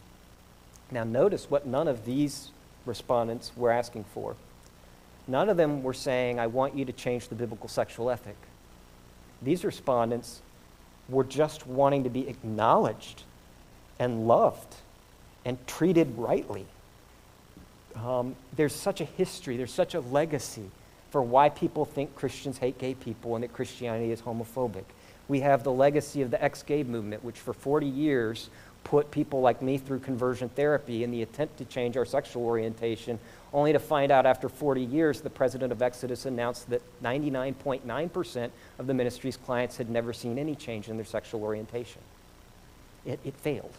Now, 0.92 1.02
notice 1.02 1.50
what 1.50 1.66
none 1.66 1.88
of 1.88 2.04
these 2.04 2.50
respondents 2.86 3.52
were 3.56 3.70
asking 3.70 4.04
for. 4.14 4.36
None 5.26 5.48
of 5.48 5.56
them 5.56 5.82
were 5.82 5.94
saying, 5.94 6.38
I 6.38 6.46
want 6.46 6.76
you 6.76 6.84
to 6.84 6.92
change 6.92 7.28
the 7.28 7.34
biblical 7.34 7.68
sexual 7.68 8.10
ethic. 8.10 8.36
These 9.42 9.64
respondents 9.64 10.42
were 11.08 11.24
just 11.24 11.66
wanting 11.66 12.04
to 12.04 12.10
be 12.10 12.28
acknowledged 12.28 13.22
and 13.98 14.26
loved 14.26 14.74
and 15.44 15.64
treated 15.66 16.16
rightly. 16.16 16.66
Um, 17.96 18.34
there's 18.56 18.74
such 18.74 19.00
a 19.00 19.04
history, 19.04 19.56
there's 19.56 19.72
such 19.72 19.94
a 19.94 20.00
legacy 20.00 20.70
for 21.10 21.22
why 21.22 21.48
people 21.48 21.84
think 21.84 22.14
Christians 22.16 22.58
hate 22.58 22.78
gay 22.78 22.94
people 22.94 23.36
and 23.36 23.44
that 23.44 23.52
Christianity 23.52 24.10
is 24.10 24.20
homophobic. 24.20 24.84
We 25.28 25.40
have 25.40 25.62
the 25.62 25.70
legacy 25.70 26.22
of 26.22 26.30
the 26.30 26.42
ex 26.42 26.62
gay 26.62 26.82
movement, 26.82 27.24
which 27.24 27.38
for 27.38 27.52
40 27.52 27.86
years 27.86 28.50
put 28.84 29.10
people 29.10 29.40
like 29.40 29.62
me 29.62 29.78
through 29.78 29.98
conversion 29.98 30.48
therapy 30.50 31.02
in 31.02 31.10
the 31.10 31.22
attempt 31.22 31.58
to 31.58 31.64
change 31.64 31.96
our 31.96 32.04
sexual 32.04 32.44
orientation, 32.44 33.18
only 33.52 33.72
to 33.72 33.78
find 33.78 34.12
out 34.12 34.26
after 34.26 34.48
40 34.48 34.82
years 34.82 35.20
the 35.20 35.30
president 35.30 35.72
of 35.72 35.82
Exodus 35.82 36.26
announced 36.26 36.68
that 36.70 36.82
99.9% 37.02 38.50
of 38.78 38.86
the 38.86 38.94
ministry's 38.94 39.36
clients 39.36 39.76
had 39.76 39.90
never 39.90 40.12
seen 40.12 40.38
any 40.38 40.54
change 40.54 40.88
in 40.88 40.96
their 40.96 41.06
sexual 41.06 41.42
orientation. 41.42 42.02
It, 43.06 43.18
it 43.24 43.34
failed. 43.34 43.72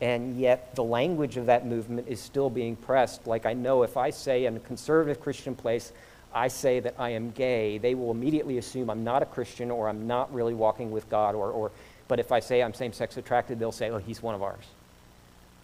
And 0.00 0.36
yet, 0.36 0.74
the 0.74 0.84
language 0.84 1.36
of 1.36 1.46
that 1.46 1.66
movement 1.66 2.08
is 2.08 2.20
still 2.20 2.50
being 2.50 2.76
pressed. 2.76 3.26
Like, 3.26 3.46
I 3.46 3.52
know 3.52 3.84
if 3.84 3.96
I 3.96 4.10
say 4.10 4.46
in 4.46 4.56
a 4.56 4.60
conservative 4.60 5.20
Christian 5.20 5.54
place, 5.54 5.92
I 6.34 6.48
say 6.48 6.80
that 6.80 6.96
I 6.98 7.10
am 7.10 7.30
gay, 7.30 7.78
they 7.78 7.94
will 7.94 8.10
immediately 8.10 8.58
assume 8.58 8.90
I'm 8.90 9.04
not 9.04 9.22
a 9.22 9.26
Christian 9.26 9.70
or 9.70 9.88
I'm 9.88 10.08
not 10.08 10.34
really 10.34 10.54
walking 10.54 10.90
with 10.90 11.08
God. 11.08 11.36
Or, 11.36 11.50
or, 11.50 11.70
but 12.08 12.20
if 12.20 12.32
I 12.32 12.40
say 12.40 12.62
I'm 12.62 12.74
same 12.74 12.92
sex 12.92 13.16
attracted, 13.16 13.58
they'll 13.58 13.72
say, 13.72 13.90
oh, 13.90 13.98
he's 13.98 14.22
one 14.22 14.34
of 14.34 14.42
ours. 14.42 14.64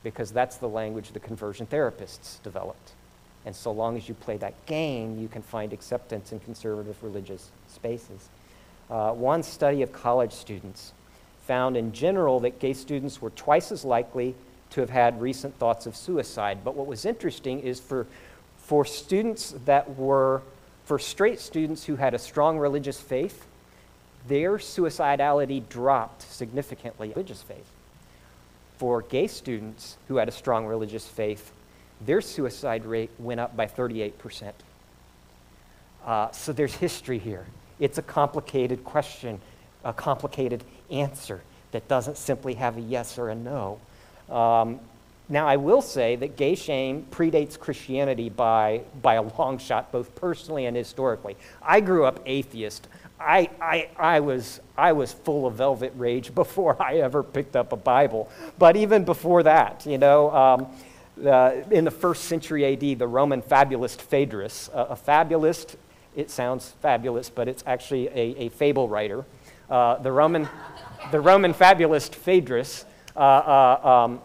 Because 0.03 0.31
that's 0.31 0.57
the 0.57 0.69
language 0.69 1.13
the 1.13 1.21
conversion 1.21 1.67
therapists 1.67 2.43
developed. 2.43 2.93
And 3.45 3.55
so 3.55 3.73
long 3.73 3.97
as 3.97 4.09
you 4.09 4.15
play 4.15 4.37
that 4.39 4.67
game, 4.67 5.19
you 5.19 5.29
can 5.29 5.43
find 5.43 5.73
acceptance 5.73 6.33
in 6.33 6.41
conservative 6.41 7.03
religious 7.03 7.51
spaces. 7.69 8.29
Uh, 8.91 9.13
one 9.13 9.43
study 9.43 9.83
of 9.83 9.93
college 9.93 10.33
students 10.33 10.93
found 11.47 11.77
in 11.77 11.93
general 11.93 12.41
that 12.41 12.59
gay 12.59 12.73
students 12.73 13.21
were 13.23 13.31
twice 13.31 13.73
as 13.73 13.85
likely 13.85 14.35
to 14.71 14.81
have 14.81 14.91
had 14.91 15.21
recent 15.21 15.57
thoughts 15.59 15.87
of 15.87 15.97
suicide. 15.97 16.59
But 16.65 16.75
what 16.75 16.87
was 16.87 17.05
interesting 17.05 17.61
is 17.61 17.81
for, 17.81 18.07
for 18.59 18.85
students 18.85 19.55
that 19.65 19.97
were 19.97 20.43
for 20.85 20.99
straight 20.99 21.41
students 21.41 21.85
who 21.85 21.97
had 21.97 22.15
a 22.15 22.19
strong 22.19 22.59
religious 22.59 23.01
faith, 23.01 23.47
their 24.31 24.59
suicidality 24.59 25.69
dropped 25.69 26.23
significantly. 26.23 27.09
Religious 27.09 27.43
faith. 27.43 27.69
For 28.79 29.03
gay 29.03 29.27
students 29.27 29.97
who 30.07 30.17
had 30.17 30.29
a 30.29 30.33
strong 30.33 30.67
religious 30.67 31.07
faith, 31.07 31.51
their 32.01 32.21
suicide 32.21 32.87
rate 32.87 33.11
went 33.19 33.41
up 33.41 33.57
by 33.57 33.67
38%. 33.67 34.53
Uh, 36.07 36.31
so 36.31 36.53
there's 36.53 36.77
history 36.77 37.19
here. 37.19 37.45
It's 37.81 37.99
a 37.99 38.03
complicated 38.03 38.85
question, 38.85 39.41
a 39.85 39.93
complicated 39.93 40.63
answer 40.93 41.43
that 41.73 41.89
doesn't 41.89 42.17
simply 42.17 42.55
have 42.55 42.77
a 42.77 42.81
yes 42.81 43.19
or 43.19 43.31
a 43.31 43.35
no. 43.35 43.81
Um, 44.31 44.79
now, 45.29 45.47
I 45.47 45.57
will 45.57 45.83
say 45.83 46.17
that 46.17 46.37
gay 46.37 46.55
shame 46.55 47.07
predates 47.11 47.59
Christianity 47.59 48.29
by, 48.29 48.83
by 49.03 49.15
a 49.15 49.23
long 49.23 49.59
shot, 49.59 49.91
both 49.93 50.15
personally 50.15 50.67
and 50.67 50.77
historically. 50.77 51.37
I 51.63 51.81
grew 51.81 52.05
up 52.05 52.21
atheist. 52.27 52.87
I, 53.21 53.51
I, 53.61 53.89
I, 53.97 54.21
was, 54.21 54.61
I 54.77 54.93
was 54.93 55.13
full 55.13 55.47
of 55.47 55.55
velvet 55.55 55.93
rage 55.97 56.35
before 56.35 56.81
I 56.83 56.97
ever 56.97 57.23
picked 57.23 57.57
up 57.57 57.73
a 57.73 57.77
Bible. 57.77 58.31
But 58.59 58.77
even 58.77 59.05
before 59.05 59.43
that, 59.43 59.85
you 59.87 59.99
know, 59.99 60.31
um, 60.31 60.67
in 61.71 61.85
the 61.85 61.91
first 61.91 62.25
century 62.25 62.65
AD, 62.73 62.99
the 62.99 63.07
Roman 63.07 63.43
fabulist 63.43 64.01
Phaedrus, 64.01 64.71
a 64.73 64.97
fabulist, 64.97 65.77
it 66.17 66.31
sounds 66.31 66.75
fabulous, 66.81 67.31
but 67.31 67.47
it's 67.47 67.63
actually 67.67 68.09
a, 68.09 68.45
a 68.45 68.49
fable 68.49 68.89
writer. 68.89 69.25
Uh, 69.69 69.97
the, 69.99 70.11
Roman, 70.11 70.49
the 71.13 71.21
Roman 71.21 71.53
fabulist 71.53 72.15
Phaedrus 72.15 72.85
uh, 73.15 73.21
uh, 73.21 73.89
um, 74.05 74.21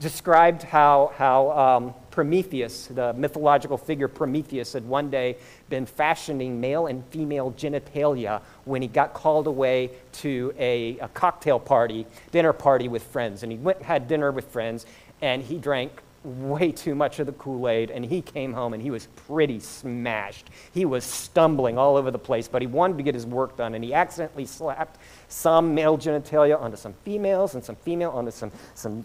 described 0.00 0.62
how, 0.62 1.12
how 1.16 1.50
um, 1.50 1.94
Prometheus, 2.16 2.86
the 2.86 3.12
mythological 3.12 3.76
figure 3.76 4.08
Prometheus, 4.08 4.72
had 4.72 4.88
one 4.88 5.10
day 5.10 5.36
been 5.68 5.84
fashioning 5.84 6.58
male 6.58 6.86
and 6.86 7.04
female 7.08 7.52
genitalia 7.52 8.40
when 8.64 8.80
he 8.80 8.88
got 8.88 9.12
called 9.12 9.46
away 9.46 9.90
to 10.12 10.54
a, 10.58 10.98
a 11.00 11.08
cocktail 11.08 11.60
party, 11.60 12.06
dinner 12.32 12.54
party 12.54 12.88
with 12.88 13.02
friends. 13.02 13.42
And 13.42 13.52
he 13.52 13.58
went 13.58 13.82
had 13.82 14.08
dinner 14.08 14.32
with 14.32 14.46
friends, 14.46 14.86
and 15.20 15.42
he 15.42 15.58
drank 15.58 15.92
way 16.24 16.72
too 16.72 16.94
much 16.94 17.18
of 17.18 17.26
the 17.26 17.32
Kool 17.32 17.68
Aid, 17.68 17.90
and 17.90 18.02
he 18.02 18.22
came 18.22 18.54
home 18.54 18.72
and 18.72 18.82
he 18.82 18.90
was 18.90 19.08
pretty 19.28 19.60
smashed. 19.60 20.48
He 20.72 20.86
was 20.86 21.04
stumbling 21.04 21.76
all 21.76 21.98
over 21.98 22.10
the 22.10 22.18
place, 22.18 22.48
but 22.48 22.62
he 22.62 22.66
wanted 22.66 22.96
to 22.96 23.02
get 23.02 23.14
his 23.14 23.26
work 23.26 23.58
done, 23.58 23.74
and 23.74 23.84
he 23.84 23.92
accidentally 23.92 24.46
slapped 24.46 24.98
some 25.28 25.74
male 25.74 25.98
genitalia 25.98 26.58
onto 26.58 26.78
some 26.78 26.94
females 27.04 27.54
and 27.54 27.62
some 27.62 27.76
female 27.76 28.10
onto 28.10 28.30
some, 28.30 28.50
some 28.74 29.04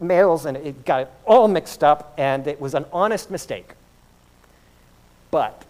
males, 0.00 0.46
and 0.46 0.56
it 0.56 0.84
got 0.84 1.02
it 1.02 1.10
all 1.24 1.48
mixed 1.48 1.82
up, 1.82 2.14
and 2.18 2.46
it 2.46 2.60
was 2.60 2.74
an 2.74 2.84
honest 2.92 3.30
mistake. 3.30 3.70
But 5.30 5.64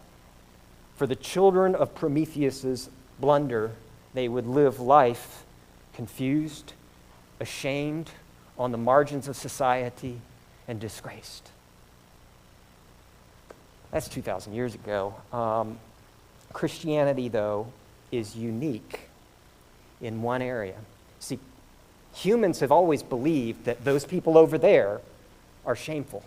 for 0.96 1.06
the 1.06 1.16
children 1.16 1.74
of 1.74 1.94
Prometheus's 1.94 2.90
blunder, 3.20 3.72
they 4.14 4.28
would 4.28 4.46
live 4.46 4.80
life 4.80 5.44
confused, 5.94 6.72
ashamed, 7.40 8.10
on 8.58 8.72
the 8.72 8.78
margins 8.78 9.28
of 9.28 9.36
society, 9.36 10.20
and 10.66 10.78
disgraced. 10.78 11.50
That's 13.90 14.08
2,000 14.08 14.52
years 14.52 14.74
ago. 14.74 15.14
Um, 15.32 15.78
Christianity, 16.52 17.28
though, 17.28 17.72
is 18.12 18.36
unique 18.36 19.00
in 20.00 20.22
one 20.22 20.42
area. 20.42 20.76
See, 21.20 21.38
humans 22.18 22.60
have 22.60 22.72
always 22.72 23.02
believed 23.02 23.64
that 23.64 23.84
those 23.84 24.04
people 24.04 24.36
over 24.36 24.58
there 24.58 25.00
are 25.64 25.76
shameful. 25.76 26.24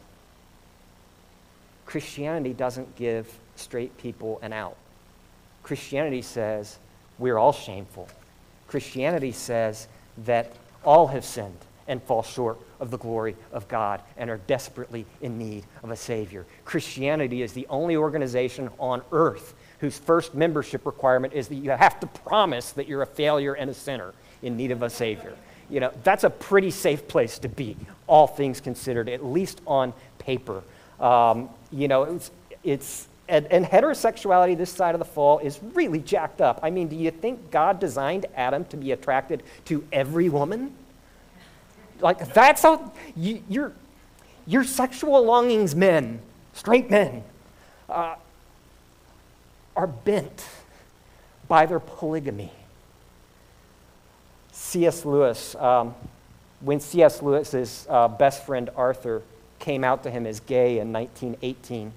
Christianity 1.86 2.54
doesn't 2.54 2.96
give 2.96 3.28
straight 3.58 3.98
people 3.98 4.40
an 4.42 4.54
out. 4.54 4.78
Christianity 5.64 6.22
says 6.22 6.78
we're 7.20 7.38
all 7.38 7.52
shameful. 7.52 8.08
Christianity 8.68 9.34
says 9.34 9.88
that 10.20 10.54
all 10.86 11.08
have 11.08 11.26
sinned 11.26 11.58
and 11.88 12.02
fall 12.02 12.24
short 12.24 12.58
of 12.80 12.90
the 12.90 12.98
glory 12.98 13.36
of 13.52 13.68
God 13.68 14.02
and 14.16 14.30
are 14.30 14.38
desperately 14.38 15.06
in 15.20 15.38
need 15.38 15.66
of 15.84 15.92
a 15.92 15.96
Savior. 15.96 16.46
Christianity 16.64 17.42
is 17.42 17.52
the 17.52 17.68
only 17.70 17.98
organization 17.98 18.70
on 18.80 19.02
earth 19.12 19.54
whose 19.80 19.98
first 19.98 20.34
membership 20.34 20.86
requirement 20.86 21.34
is 21.34 21.50
that 21.50 21.56
you 21.56 21.72
have 21.72 22.00
to 22.00 22.08
promise 22.08 22.72
that 22.72 22.88
you're 22.88 23.02
a 23.02 23.08
failure 23.08 23.54
and 23.54 23.70
a 23.70 23.74
sinner 23.74 24.14
in 24.42 24.56
need 24.56 24.72
of 24.72 24.82
a 24.84 24.90
Savior 24.90 25.36
you 25.72 25.80
know, 25.80 25.92
that's 26.04 26.24
a 26.26 26.30
pretty 26.30 26.70
safe 26.70 27.08
place 27.08 27.40
to 27.40 27.50
be, 27.50 27.78
all 28.06 28.28
things 28.28 28.60
considered, 28.60 29.08
at 29.08 29.26
least 29.26 29.62
on 29.66 29.94
paper. 30.20 30.62
Um, 31.00 31.50
you 31.72 31.88
know, 31.88 32.04
it's, 32.04 32.32
it's 32.64 33.08
and, 33.30 33.48
and, 33.48 33.66
heterosexuality 33.66 34.58
this 34.58 34.70
side 34.70 34.94
of 34.94 35.00
the 35.00 35.06
fall 35.06 35.40
is 35.40 35.60
really 35.74 36.00
jacked 36.00 36.42
up. 36.42 36.60
I 36.62 36.70
mean, 36.70 36.90
do 36.90 36.98
you 36.98 37.10
think 37.10 37.50
God 37.50 37.80
designed 37.80 38.26
Adam 38.36 38.66
to 38.66 38.78
be 38.78 38.92
attracted 38.92 39.44
to 39.66 39.88
every 39.94 40.28
woman? 40.28 40.74
Like, 42.02 42.34
that's 42.34 42.64
how 42.64 42.92
you, 43.16 43.42
your, 43.48 43.72
your 44.46 44.66
sexual 44.66 45.24
longings, 45.24 45.74
men, 45.74 46.20
straight 46.54 46.92
men, 46.92 47.24
uh, 47.88 48.16
are 49.78 49.88
bent 49.88 50.46
by 51.48 51.66
their 51.66 51.80
polygamy. 51.80 52.52
C.S. 54.52 55.06
Lewis, 55.06 55.56
um, 55.56 55.96
when 56.60 56.80
C.S. 56.80 57.22
Lewis's 57.22 57.88
uh, 57.90 58.08
best 58.08 58.46
friend 58.46 58.70
Arthur 58.76 59.22
came 59.60 59.84
out 59.84 60.04
to 60.04 60.12
him 60.12 60.26
as 60.26 60.40
gay 60.42 60.80
in 60.80 60.92
1918, 60.92 61.94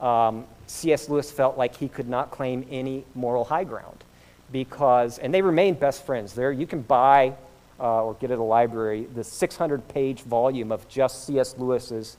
um, 0.00 0.44
C.S. 0.66 1.08
Lewis 1.08 1.30
felt 1.30 1.56
like 1.56 1.76
he 1.76 1.88
could 1.88 2.08
not 2.08 2.30
claim 2.30 2.66
any 2.70 3.04
moral 3.14 3.44
high 3.44 3.64
ground 3.64 4.04
because, 4.52 5.18
and 5.18 5.32
they 5.32 5.42
remained 5.42 5.80
best 5.80 6.04
friends. 6.04 6.34
There, 6.34 6.52
you 6.52 6.66
can 6.66 6.82
buy 6.82 7.34
uh, 7.80 8.04
or 8.04 8.14
get 8.14 8.30
at 8.30 8.38
a 8.38 8.42
library 8.42 9.06
the 9.14 9.24
600 9.24 9.88
page 9.88 10.22
volume 10.22 10.72
of 10.72 10.88
just 10.88 11.26
C.S. 11.26 11.56
Lewis's 11.58 12.16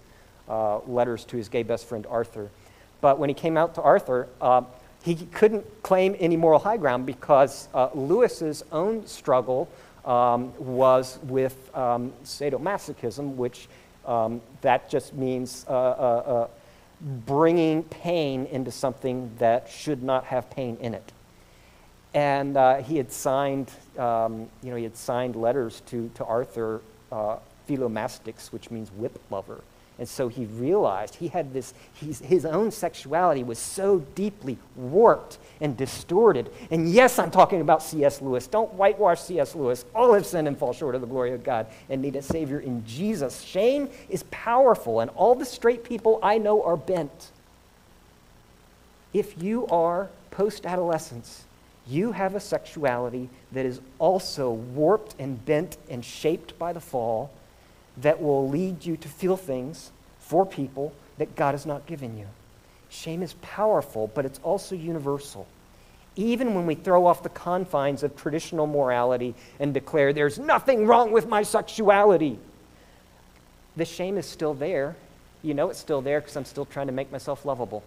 uh, 0.49 0.79
letters 0.79 1.25
to 1.25 1.37
his 1.37 1.49
gay 1.49 1.63
best 1.63 1.85
friend 1.85 2.05
Arthur. 2.09 2.49
But 3.01 3.19
when 3.19 3.29
he 3.29 3.35
came 3.35 3.57
out 3.57 3.75
to 3.75 3.81
Arthur, 3.81 4.27
uh, 4.41 4.61
he 5.15 5.25
couldn't 5.27 5.65
claim 5.83 6.15
any 6.19 6.35
moral 6.35 6.59
high 6.59 6.75
ground 6.75 7.05
because 7.05 7.69
uh, 7.73 7.89
Lewis's 7.93 8.63
own 8.73 9.07
struggle 9.07 9.69
um, 10.03 10.53
was 10.57 11.17
with 11.23 11.73
um, 11.75 12.11
sadomasochism, 12.25 13.35
which 13.35 13.69
um, 14.05 14.41
that 14.61 14.89
just 14.89 15.13
means 15.13 15.65
uh, 15.69 15.71
uh, 15.71 15.75
uh, 15.75 16.47
bringing 17.25 17.83
pain 17.83 18.47
into 18.47 18.69
something 18.69 19.31
that 19.37 19.69
should 19.69 20.03
not 20.03 20.25
have 20.25 20.49
pain 20.49 20.77
in 20.81 20.93
it. 20.93 21.11
And 22.13 22.57
uh, 22.57 22.77
he 22.77 22.97
had 22.97 23.11
signed, 23.11 23.71
um, 23.97 24.49
you 24.61 24.71
know, 24.71 24.75
he 24.75 24.83
had 24.83 24.97
signed 24.97 25.37
letters 25.37 25.81
to, 25.87 26.09
to 26.15 26.25
Arthur 26.25 26.81
uh, 27.13 27.37
Philomastix, 27.69 28.51
which 28.51 28.71
means 28.71 28.91
whip 28.91 29.17
lover. 29.29 29.61
And 29.99 30.07
so 30.07 30.27
he 30.27 30.45
realized 30.45 31.15
he 31.15 31.27
had 31.27 31.53
this, 31.53 31.73
his 31.99 32.45
own 32.45 32.69
sexuality 32.69 33.43
was 33.43 33.57
so 33.57 33.99
deeply 34.13 34.57
warped 34.75 35.39
and 35.59 35.75
distorted. 35.75 36.51
And 36.69 36.89
yes, 36.89 37.17
I'm 37.17 37.31
talking 37.31 37.61
about 37.61 37.81
C.S. 37.81 38.21
Lewis. 38.21 38.45
Don't 38.45 38.71
whitewash 38.73 39.21
C.S. 39.21 39.55
Lewis. 39.55 39.85
All 39.95 40.13
have 40.13 40.25
sinned 40.25 40.47
and 40.47 40.57
fall 40.57 40.71
short 40.71 40.93
of 40.93 41.01
the 41.01 41.07
glory 41.07 41.33
of 41.33 41.43
God 41.43 41.65
and 41.89 42.01
need 42.01 42.15
a 42.15 42.21
Savior 42.21 42.59
in 42.59 42.85
Jesus. 42.85 43.41
Shame 43.41 43.89
is 44.07 44.23
powerful, 44.29 44.99
and 44.99 45.09
all 45.11 45.33
the 45.33 45.45
straight 45.45 45.83
people 45.83 46.19
I 46.21 46.37
know 46.37 46.61
are 46.61 46.77
bent. 46.77 47.31
If 49.13 49.41
you 49.41 49.65
are 49.67 50.09
post 50.29 50.67
adolescence, 50.67 51.45
you 51.87 52.11
have 52.11 52.35
a 52.35 52.39
sexuality 52.39 53.29
that 53.53 53.65
is 53.65 53.81
also 53.97 54.51
warped 54.51 55.15
and 55.17 55.43
bent 55.45 55.77
and 55.89 56.05
shaped 56.05 56.59
by 56.59 56.73
the 56.73 56.81
fall 56.81 57.31
that 58.01 58.21
will 58.21 58.47
lead 58.47 58.85
you 58.85 58.97
to 58.97 59.07
feel 59.07 59.37
things 59.37 59.91
for 60.19 60.45
people 60.45 60.93
that 61.17 61.35
God 61.35 61.53
has 61.53 61.65
not 61.65 61.85
given 61.85 62.17
you. 62.17 62.27
Shame 62.89 63.23
is 63.23 63.33
powerful, 63.41 64.07
but 64.13 64.25
it's 64.25 64.39
also 64.43 64.75
universal. 64.75 65.47
Even 66.15 66.55
when 66.55 66.65
we 66.65 66.75
throw 66.75 67.05
off 67.05 67.23
the 67.23 67.29
confines 67.29 68.03
of 68.03 68.15
traditional 68.15 68.65
morality 68.65 69.35
and 69.59 69.73
declare 69.73 70.13
there's 70.13 70.39
nothing 70.39 70.87
wrong 70.87 71.11
with 71.11 71.27
my 71.27 71.43
sexuality, 71.43 72.39
the 73.75 73.85
shame 73.85 74.17
is 74.17 74.25
still 74.25 74.53
there. 74.53 74.95
You 75.43 75.53
know 75.53 75.69
it's 75.69 75.79
still 75.79 76.01
there 76.01 76.19
because 76.19 76.35
I'm 76.35 76.45
still 76.45 76.65
trying 76.65 76.87
to 76.87 76.93
make 76.93 77.11
myself 77.11 77.45
lovable. 77.45 77.83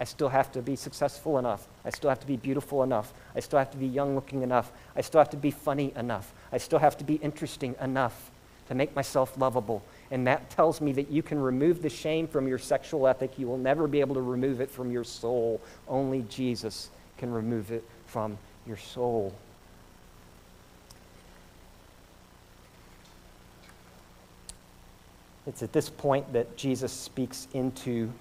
I 0.00 0.04
still 0.04 0.28
have 0.28 0.50
to 0.52 0.62
be 0.62 0.76
successful 0.76 1.38
enough. 1.38 1.66
I 1.84 1.90
still 1.90 2.10
have 2.10 2.20
to 2.20 2.26
be 2.26 2.36
beautiful 2.36 2.82
enough. 2.82 3.12
I 3.34 3.40
still 3.40 3.58
have 3.58 3.70
to 3.72 3.76
be 3.76 3.86
young 3.86 4.14
looking 4.14 4.42
enough. 4.42 4.70
I 4.96 5.00
still 5.00 5.18
have 5.20 5.30
to 5.30 5.36
be 5.36 5.50
funny 5.50 5.92
enough. 5.96 6.32
I 6.52 6.58
still 6.58 6.78
have 6.78 6.96
to 6.98 7.04
be 7.04 7.14
interesting 7.14 7.74
enough 7.80 8.30
to 8.68 8.74
make 8.74 8.94
myself 8.94 9.36
lovable. 9.38 9.82
And 10.10 10.26
that 10.26 10.50
tells 10.50 10.80
me 10.80 10.92
that 10.92 11.10
you 11.10 11.22
can 11.22 11.40
remove 11.40 11.82
the 11.82 11.88
shame 11.88 12.28
from 12.28 12.46
your 12.46 12.58
sexual 12.58 13.06
ethic. 13.06 13.38
You 13.38 13.46
will 13.46 13.58
never 13.58 13.86
be 13.86 14.00
able 14.00 14.14
to 14.14 14.22
remove 14.22 14.60
it 14.60 14.70
from 14.70 14.90
your 14.90 15.04
soul. 15.04 15.60
Only 15.88 16.24
Jesus 16.28 16.90
can 17.16 17.32
remove 17.32 17.72
it 17.72 17.84
from 18.06 18.38
your 18.66 18.76
soul. 18.76 19.34
It's 25.46 25.62
at 25.62 25.72
this 25.72 25.88
point 25.88 26.30
that 26.34 26.58
Jesus 26.58 26.92
speaks 26.92 27.48
into 27.54 28.12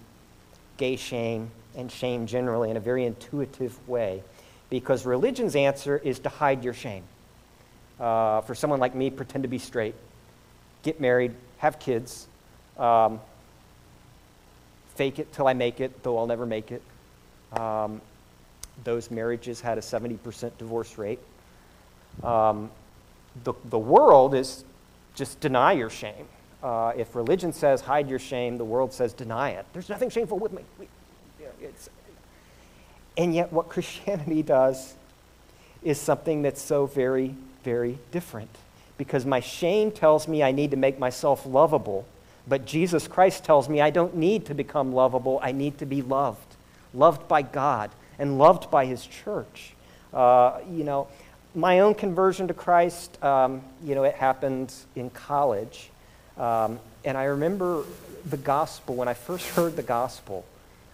gay 0.78 0.96
shame 0.96 1.52
and 1.76 1.92
shame 1.92 2.26
generally 2.26 2.72
in 2.72 2.78
a 2.78 2.80
very 2.80 3.06
intuitive 3.06 3.86
way 3.88 4.24
because 4.70 5.06
religion's 5.06 5.56
answer 5.56 5.98
is 5.98 6.20
to 6.20 6.30
hide 6.30 6.64
your 6.64 6.74
shame. 6.74 7.04
Uh, 8.00 8.42
for 8.42 8.56
someone 8.56 8.80
like 8.80 8.96
me, 8.96 9.10
pretend 9.10 9.44
to 9.44 9.50
be 9.50 9.58
straight 9.58 9.96
get 10.84 11.00
married, 11.00 11.34
have 11.58 11.80
kids, 11.80 12.28
um, 12.78 13.20
fake 14.96 15.20
it 15.20 15.32
till 15.34 15.48
I 15.48 15.54
make 15.54 15.80
it, 15.80 16.04
though 16.04 16.18
I'll 16.18 16.28
never 16.28 16.46
make 16.46 16.72
it. 16.72 16.82
Um, 17.60 18.02
those 18.84 19.10
marriages 19.10 19.62
had 19.62 19.78
a 19.78 19.82
70% 19.82 20.58
divorce 20.58 20.98
rate. 20.98 21.20
Um, 22.24 22.72
the, 23.44 23.54
the 23.66 23.80
world 23.80 24.34
is 24.34 24.64
just 25.16 25.40
deny 25.40 25.74
your 25.74 25.90
shame. 25.90 26.28
Uh, 26.62 26.94
if 26.96 27.16
religion 27.16 27.54
says 27.54 27.82
hide 27.82 28.10
your 28.10 28.20
shame, 28.20 28.58
the 28.58 28.66
world 28.66 28.92
says 28.92 29.14
deny 29.14 29.52
it. 29.52 29.66
There's 29.74 29.90
nothing 29.90 30.10
shameful 30.10 30.40
with 30.40 30.54
me. 30.54 30.64
Know, 30.80 30.88
and 33.18 33.34
yet, 33.34 33.52
what 33.52 33.70
Christianity 33.70 34.44
does 34.44 34.96
is 35.84 36.00
something 36.00 36.42
that's 36.42 36.62
so 36.62 36.86
very, 36.86 37.36
very 37.64 37.98
different 38.12 38.50
because 38.98 39.26
my 39.26 39.40
shame 39.40 39.92
tells 39.92 40.28
me 40.28 40.44
I 40.44 40.52
need 40.52 40.72
to 40.72 40.78
make 40.78 41.00
myself 41.00 41.46
lovable. 41.46 42.06
But 42.48 42.66
Jesus 42.66 43.08
Christ 43.08 43.44
tells 43.44 43.68
me 43.68 43.82
I 43.82 43.90
don't 43.90 44.16
need 44.16 44.46
to 44.46 44.54
become 44.54 44.94
lovable, 44.94 45.40
I 45.42 45.52
need 45.52 45.78
to 45.80 45.86
be 45.86 46.02
loved. 46.02 46.56
Loved 46.94 47.28
by 47.28 47.42
God 47.42 47.92
and 48.18 48.38
loved 48.38 48.72
by 48.72 48.86
His 48.86 49.06
church. 49.06 49.74
Uh, 50.14 50.60
you 50.72 50.84
know, 50.84 51.08
my 51.54 51.80
own 51.80 51.94
conversion 51.94 52.48
to 52.48 52.54
Christ, 52.54 53.22
um, 53.24 53.62
you 53.84 53.96
know, 53.96 54.04
it 54.04 54.16
happened 54.16 54.74
in 54.96 55.10
college. 55.10 55.90
Um, 56.38 56.80
and 57.04 57.18
I 57.18 57.26
remember 57.26 57.84
the 58.26 58.38
gospel, 58.38 58.96
when 58.96 59.08
I 59.08 59.14
first 59.14 59.48
heard 59.50 59.76
the 59.76 59.84
gospel, 59.84 60.46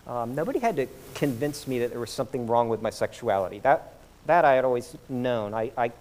um, 0.08 0.36
nobody 0.36 0.60
had 0.60 0.76
to 0.78 0.88
convince 1.16 1.68
me 1.68 1.80
that 1.80 1.92
there 1.92 2.00
was 2.00 2.12
something 2.12 2.48
wrong 2.48 2.70
with 2.70 2.82
my 2.82 2.90
sexuality. 2.90 3.60
That, 3.60 3.94
that 4.26 4.46
I 4.46 4.54
had 4.54 4.66
always 4.66 4.96
known. 5.10 5.54
I, 5.54 5.72
I 5.78 5.92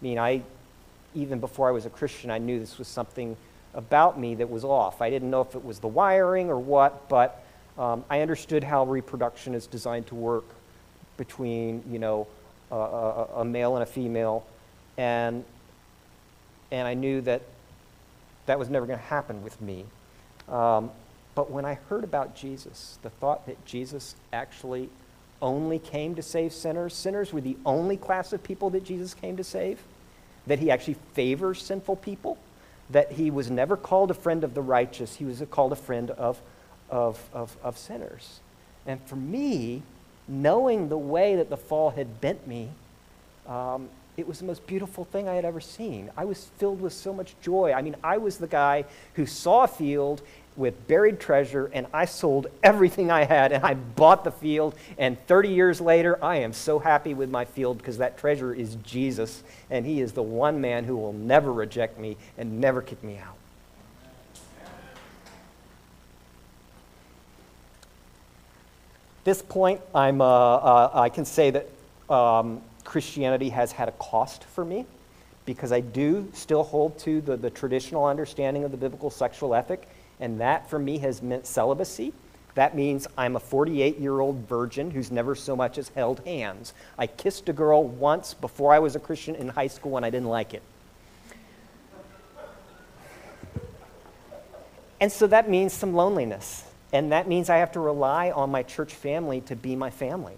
mean, 0.00 0.18
I 0.18 0.42
even 1.14 1.40
before 1.40 1.68
I 1.68 1.72
was 1.72 1.86
a 1.86 1.90
Christian, 1.90 2.30
I 2.30 2.38
knew 2.38 2.58
this 2.58 2.78
was 2.78 2.88
something 2.88 3.36
about 3.74 4.18
me 4.18 4.34
that 4.36 4.48
was 4.48 4.64
off. 4.64 5.00
I 5.00 5.10
didn't 5.10 5.30
know 5.30 5.40
if 5.40 5.54
it 5.54 5.64
was 5.64 5.78
the 5.78 5.88
wiring 5.88 6.50
or 6.50 6.58
what, 6.58 7.08
but 7.08 7.44
um, 7.78 8.04
I 8.10 8.20
understood 8.20 8.64
how 8.64 8.84
reproduction 8.84 9.54
is 9.54 9.66
designed 9.66 10.06
to 10.08 10.14
work 10.14 10.44
between, 11.16 11.82
you 11.90 11.98
know, 11.98 12.26
a, 12.70 12.76
a, 12.76 13.24
a 13.36 13.44
male 13.44 13.76
and 13.76 13.82
a 13.82 13.86
female, 13.86 14.46
and 14.96 15.44
and 16.70 16.86
I 16.86 16.94
knew 16.94 17.20
that 17.22 17.42
that 18.46 18.58
was 18.58 18.68
never 18.68 18.84
going 18.84 18.98
to 18.98 19.04
happen 19.04 19.42
with 19.42 19.60
me. 19.60 19.84
Um, 20.48 20.90
but 21.34 21.50
when 21.50 21.64
I 21.64 21.74
heard 21.88 22.04
about 22.04 22.34
Jesus, 22.34 22.98
the 23.02 23.10
thought 23.10 23.46
that 23.46 23.64
Jesus 23.64 24.16
actually 24.32 24.90
only 25.40 25.78
came 25.78 26.14
to 26.16 26.22
save 26.22 26.52
sinners, 26.52 26.94
sinners 26.94 27.32
were 27.32 27.40
the 27.40 27.56
only 27.64 27.96
class 27.96 28.32
of 28.32 28.42
people 28.42 28.70
that 28.70 28.84
Jesus 28.84 29.14
came 29.14 29.36
to 29.36 29.44
save 29.44 29.80
that 30.48 30.58
he 30.58 30.70
actually 30.70 30.96
favors 31.14 31.62
sinful 31.62 31.96
people, 31.96 32.38
that 32.90 33.12
he 33.12 33.30
was 33.30 33.50
never 33.50 33.76
called 33.76 34.10
a 34.10 34.14
friend 34.14 34.42
of 34.42 34.54
the 34.54 34.62
righteous, 34.62 35.16
he 35.16 35.24
was 35.24 35.42
called 35.50 35.72
a 35.72 35.76
friend 35.76 36.10
of, 36.10 36.40
of, 36.90 37.22
of, 37.32 37.56
of 37.62 37.78
sinners. 37.78 38.40
And 38.86 39.00
for 39.04 39.16
me, 39.16 39.82
knowing 40.26 40.88
the 40.88 40.98
way 40.98 41.36
that 41.36 41.50
the 41.50 41.56
fall 41.56 41.90
had 41.90 42.20
bent 42.20 42.46
me, 42.46 42.70
um, 43.46 43.88
it 44.16 44.26
was 44.26 44.40
the 44.40 44.46
most 44.46 44.66
beautiful 44.66 45.04
thing 45.04 45.28
I 45.28 45.34
had 45.34 45.44
ever 45.44 45.60
seen. 45.60 46.10
I 46.16 46.24
was 46.24 46.46
filled 46.56 46.80
with 46.80 46.92
so 46.92 47.12
much 47.12 47.34
joy. 47.40 47.72
I 47.72 47.82
mean, 47.82 47.94
I 48.02 48.18
was 48.18 48.38
the 48.38 48.48
guy 48.48 48.84
who 49.14 49.26
saw 49.26 49.64
a 49.64 49.68
field 49.68 50.22
with 50.58 50.88
buried 50.88 51.20
treasure, 51.20 51.70
and 51.72 51.86
I 51.94 52.04
sold 52.04 52.48
everything 52.62 53.10
I 53.10 53.24
had, 53.24 53.52
and 53.52 53.64
I 53.64 53.74
bought 53.74 54.24
the 54.24 54.32
field. 54.32 54.74
And 54.98 55.16
30 55.26 55.50
years 55.50 55.80
later, 55.80 56.22
I 56.22 56.38
am 56.38 56.52
so 56.52 56.80
happy 56.80 57.14
with 57.14 57.30
my 57.30 57.44
field 57.44 57.78
because 57.78 57.98
that 57.98 58.18
treasure 58.18 58.52
is 58.52 58.74
Jesus, 58.84 59.44
and 59.70 59.86
He 59.86 60.00
is 60.00 60.12
the 60.12 60.22
one 60.22 60.60
man 60.60 60.84
who 60.84 60.96
will 60.96 61.12
never 61.12 61.52
reject 61.52 61.98
me 61.98 62.16
and 62.36 62.60
never 62.60 62.82
kick 62.82 63.02
me 63.04 63.18
out. 63.18 63.36
At 69.20 69.24
this 69.24 69.42
point, 69.42 69.80
I'm, 69.94 70.20
uh, 70.20 70.24
uh, 70.24 70.90
I 70.94 71.08
can 71.08 71.24
say 71.24 71.50
that 71.50 71.68
um, 72.12 72.62
Christianity 72.82 73.50
has 73.50 73.70
had 73.70 73.88
a 73.88 73.92
cost 73.92 74.42
for 74.44 74.64
me 74.64 74.86
because 75.44 75.70
I 75.72 75.80
do 75.80 76.28
still 76.32 76.62
hold 76.62 76.98
to 77.00 77.20
the, 77.20 77.36
the 77.36 77.50
traditional 77.50 78.06
understanding 78.06 78.64
of 78.64 78.70
the 78.70 78.76
biblical 78.76 79.10
sexual 79.10 79.54
ethic 79.54 79.88
and 80.20 80.40
that 80.40 80.68
for 80.68 80.78
me 80.78 80.98
has 80.98 81.22
meant 81.22 81.46
celibacy. 81.46 82.12
That 82.54 82.74
means 82.74 83.06
I'm 83.16 83.36
a 83.36 83.40
48 83.40 83.98
year 83.98 84.18
old 84.18 84.48
virgin 84.48 84.90
who's 84.90 85.10
never 85.12 85.34
so 85.34 85.54
much 85.54 85.78
as 85.78 85.90
held 85.90 86.20
hands. 86.26 86.74
I 86.98 87.06
kissed 87.06 87.48
a 87.48 87.52
girl 87.52 87.86
once 87.86 88.34
before 88.34 88.72
I 88.72 88.80
was 88.80 88.96
a 88.96 89.00
Christian 89.00 89.36
in 89.36 89.48
high 89.48 89.68
school 89.68 89.96
and 89.96 90.04
I 90.04 90.10
didn't 90.10 90.28
like 90.28 90.54
it. 90.54 90.62
And 95.00 95.12
so 95.12 95.26
that 95.28 95.48
means 95.48 95.72
some 95.72 95.94
loneliness. 95.94 96.64
And 96.92 97.12
that 97.12 97.28
means 97.28 97.50
I 97.50 97.58
have 97.58 97.72
to 97.72 97.80
rely 97.80 98.30
on 98.30 98.50
my 98.50 98.62
church 98.62 98.94
family 98.94 99.40
to 99.42 99.54
be 99.54 99.76
my 99.76 99.90
family 99.90 100.34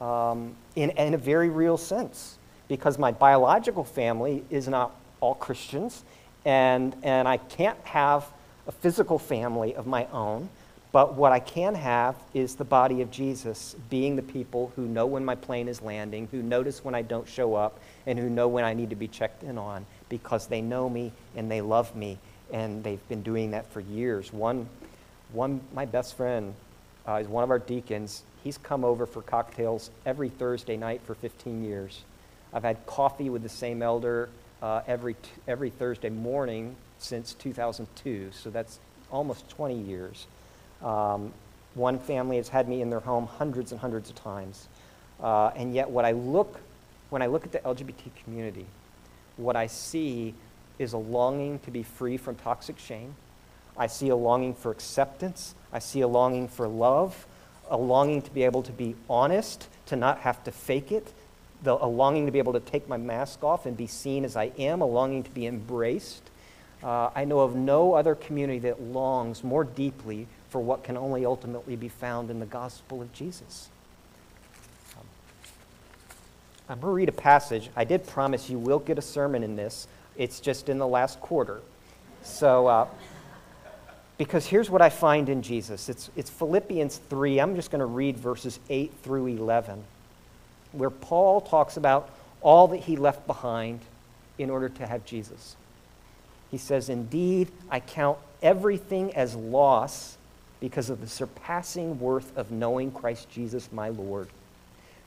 um, 0.00 0.54
in, 0.74 0.90
in 0.90 1.14
a 1.14 1.18
very 1.18 1.48
real 1.48 1.76
sense. 1.76 2.38
Because 2.68 2.98
my 2.98 3.12
biological 3.12 3.84
family 3.84 4.44
is 4.50 4.68
not 4.68 4.94
all 5.20 5.34
Christians, 5.34 6.04
and, 6.44 6.96
and 7.02 7.28
I 7.28 7.36
can't 7.36 7.78
have 7.84 8.26
a 8.66 8.72
physical 8.72 9.18
family 9.18 9.74
of 9.74 9.86
my 9.86 10.06
own, 10.12 10.48
but 10.92 11.14
what 11.14 11.32
I 11.32 11.40
can 11.40 11.74
have 11.74 12.16
is 12.34 12.54
the 12.54 12.64
body 12.64 13.00
of 13.00 13.10
Jesus, 13.10 13.74
being 13.88 14.14
the 14.14 14.22
people 14.22 14.72
who 14.76 14.82
know 14.82 15.06
when 15.06 15.24
my 15.24 15.34
plane 15.34 15.66
is 15.66 15.80
landing, 15.80 16.28
who 16.30 16.42
notice 16.42 16.84
when 16.84 16.94
I 16.94 17.00
don't 17.00 17.26
show 17.26 17.54
up, 17.54 17.80
and 18.06 18.18
who 18.18 18.28
know 18.28 18.46
when 18.46 18.64
I 18.64 18.74
need 18.74 18.90
to 18.90 18.96
be 18.96 19.08
checked 19.08 19.42
in 19.42 19.56
on 19.56 19.86
because 20.08 20.46
they 20.46 20.60
know 20.60 20.90
me 20.90 21.12
and 21.34 21.50
they 21.50 21.62
love 21.62 21.96
me, 21.96 22.18
and 22.52 22.84
they've 22.84 23.08
been 23.08 23.22
doing 23.22 23.52
that 23.52 23.72
for 23.72 23.80
years. 23.80 24.32
One, 24.32 24.68
one 25.32 25.62
my 25.72 25.86
best 25.86 26.14
friend 26.14 26.54
uh, 27.08 27.14
is 27.14 27.28
one 27.28 27.42
of 27.42 27.50
our 27.50 27.58
deacons. 27.58 28.22
He's 28.44 28.58
come 28.58 28.84
over 28.84 29.06
for 29.06 29.22
cocktails 29.22 29.90
every 30.04 30.28
Thursday 30.28 30.76
night 30.76 31.00
for 31.06 31.14
15 31.14 31.64
years. 31.64 32.02
I've 32.52 32.64
had 32.64 32.84
coffee 32.84 33.30
with 33.30 33.42
the 33.42 33.48
same 33.48 33.82
elder 33.82 34.28
uh, 34.60 34.82
every, 34.86 35.14
t- 35.14 35.20
every 35.48 35.70
Thursday 35.70 36.10
morning 36.10 36.76
since 37.02 37.34
2002, 37.34 38.30
so 38.32 38.50
that's 38.50 38.78
almost 39.10 39.48
20 39.50 39.80
years. 39.80 40.26
Um, 40.82 41.32
one 41.74 41.98
family 41.98 42.36
has 42.36 42.48
had 42.48 42.68
me 42.68 42.82
in 42.82 42.90
their 42.90 43.00
home 43.00 43.26
hundreds 43.26 43.72
and 43.72 43.80
hundreds 43.80 44.10
of 44.10 44.16
times. 44.16 44.68
Uh, 45.22 45.50
and 45.56 45.74
yet, 45.74 45.88
what 45.88 46.04
I 46.04 46.12
look, 46.12 46.60
when 47.10 47.22
I 47.22 47.26
look 47.26 47.44
at 47.44 47.52
the 47.52 47.60
LGBT 47.60 48.10
community, 48.24 48.66
what 49.36 49.56
I 49.56 49.66
see 49.66 50.34
is 50.78 50.92
a 50.92 50.98
longing 50.98 51.58
to 51.60 51.70
be 51.70 51.82
free 51.82 52.16
from 52.16 52.34
toxic 52.34 52.78
shame. 52.78 53.14
I 53.76 53.86
see 53.86 54.08
a 54.10 54.16
longing 54.16 54.54
for 54.54 54.70
acceptance. 54.70 55.54
I 55.72 55.78
see 55.78 56.00
a 56.02 56.08
longing 56.08 56.48
for 56.48 56.68
love, 56.68 57.26
a 57.70 57.76
longing 57.76 58.20
to 58.22 58.30
be 58.30 58.42
able 58.42 58.62
to 58.64 58.72
be 58.72 58.94
honest, 59.08 59.68
to 59.86 59.96
not 59.96 60.18
have 60.20 60.44
to 60.44 60.52
fake 60.52 60.92
it, 60.92 61.12
the, 61.62 61.72
a 61.72 61.86
longing 61.86 62.26
to 62.26 62.32
be 62.32 62.38
able 62.38 62.52
to 62.52 62.60
take 62.60 62.88
my 62.88 62.96
mask 62.96 63.42
off 63.44 63.66
and 63.66 63.76
be 63.76 63.86
seen 63.86 64.24
as 64.24 64.36
I 64.36 64.52
am, 64.58 64.82
a 64.82 64.86
longing 64.86 65.22
to 65.22 65.30
be 65.30 65.46
embraced. 65.46 66.22
Uh, 66.82 67.10
I 67.14 67.24
know 67.24 67.40
of 67.40 67.54
no 67.54 67.94
other 67.94 68.14
community 68.14 68.58
that 68.60 68.82
longs 68.82 69.44
more 69.44 69.62
deeply 69.64 70.26
for 70.50 70.60
what 70.60 70.82
can 70.82 70.96
only 70.96 71.24
ultimately 71.24 71.76
be 71.76 71.88
found 71.88 72.30
in 72.30 72.40
the 72.40 72.46
gospel 72.46 73.00
of 73.00 73.12
Jesus. 73.12 73.68
Um, 74.98 75.06
I'm 76.68 76.80
going 76.80 76.90
to 76.90 76.94
read 76.94 77.08
a 77.08 77.12
passage. 77.12 77.70
I 77.76 77.84
did 77.84 78.06
promise 78.06 78.50
you 78.50 78.58
will 78.58 78.80
get 78.80 78.98
a 78.98 79.02
sermon 79.02 79.44
in 79.44 79.54
this. 79.54 79.86
It's 80.16 80.40
just 80.40 80.68
in 80.68 80.78
the 80.78 80.86
last 80.86 81.20
quarter. 81.20 81.60
So, 82.22 82.66
uh, 82.66 82.88
because 84.18 84.46
here's 84.46 84.68
what 84.68 84.82
I 84.82 84.90
find 84.90 85.28
in 85.28 85.42
Jesus 85.42 85.88
it's, 85.88 86.10
it's 86.16 86.30
Philippians 86.30 86.98
3. 87.08 87.40
I'm 87.40 87.54
just 87.54 87.70
going 87.70 87.80
to 87.80 87.86
read 87.86 88.16
verses 88.16 88.58
8 88.68 88.92
through 89.02 89.28
11, 89.28 89.82
where 90.72 90.90
Paul 90.90 91.40
talks 91.40 91.76
about 91.76 92.10
all 92.40 92.68
that 92.68 92.78
he 92.78 92.96
left 92.96 93.26
behind 93.26 93.80
in 94.36 94.50
order 94.50 94.68
to 94.68 94.86
have 94.86 95.04
Jesus. 95.04 95.56
He 96.52 96.58
says, 96.58 96.88
Indeed, 96.88 97.48
I 97.68 97.80
count 97.80 98.18
everything 98.42 99.16
as 99.16 99.34
loss 99.34 100.16
because 100.60 100.90
of 100.90 101.00
the 101.00 101.08
surpassing 101.08 101.98
worth 101.98 102.36
of 102.36 102.52
knowing 102.52 102.92
Christ 102.92 103.28
Jesus 103.30 103.72
my 103.72 103.88
Lord. 103.88 104.28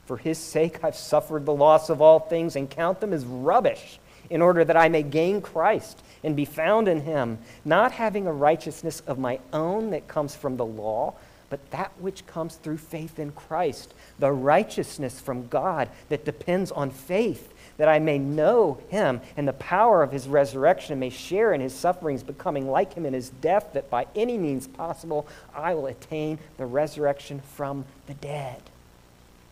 For 0.04 0.18
his 0.18 0.38
sake, 0.38 0.84
I've 0.84 0.96
suffered 0.96 1.46
the 1.46 1.54
loss 1.54 1.88
of 1.88 2.02
all 2.02 2.18
things 2.18 2.56
and 2.56 2.68
count 2.68 3.00
them 3.00 3.12
as 3.12 3.24
rubbish 3.24 3.98
in 4.28 4.42
order 4.42 4.64
that 4.64 4.76
I 4.76 4.88
may 4.88 5.02
gain 5.02 5.40
Christ 5.40 6.02
and 6.22 6.36
be 6.36 6.44
found 6.44 6.88
in 6.88 7.00
him, 7.00 7.38
not 7.64 7.92
having 7.92 8.26
a 8.26 8.32
righteousness 8.32 9.00
of 9.06 9.18
my 9.18 9.38
own 9.52 9.90
that 9.90 10.08
comes 10.08 10.34
from 10.34 10.56
the 10.56 10.66
law, 10.66 11.14
but 11.48 11.70
that 11.70 11.92
which 12.00 12.26
comes 12.26 12.56
through 12.56 12.78
faith 12.78 13.18
in 13.18 13.30
Christ, 13.32 13.94
the 14.18 14.32
righteousness 14.32 15.20
from 15.20 15.46
God 15.46 15.88
that 16.08 16.24
depends 16.24 16.72
on 16.72 16.90
faith, 16.90 17.52
that 17.76 17.88
I 17.88 17.98
may 17.98 18.18
know 18.18 18.78
him 18.88 19.20
and 19.36 19.46
the 19.46 19.52
power 19.54 20.02
of 20.02 20.12
his 20.12 20.28
resurrection 20.28 20.92
and 20.92 21.00
may 21.00 21.10
share 21.10 21.52
in 21.52 21.60
his 21.60 21.74
sufferings, 21.74 22.22
becoming 22.22 22.70
like 22.70 22.94
him 22.94 23.06
in 23.06 23.12
his 23.12 23.30
death, 23.30 23.72
that 23.74 23.90
by 23.90 24.06
any 24.14 24.38
means 24.38 24.66
possible 24.66 25.26
I 25.54 25.74
will 25.74 25.86
attain 25.86 26.38
the 26.56 26.66
resurrection 26.66 27.40
from 27.40 27.84
the 28.06 28.14
dead. 28.14 28.62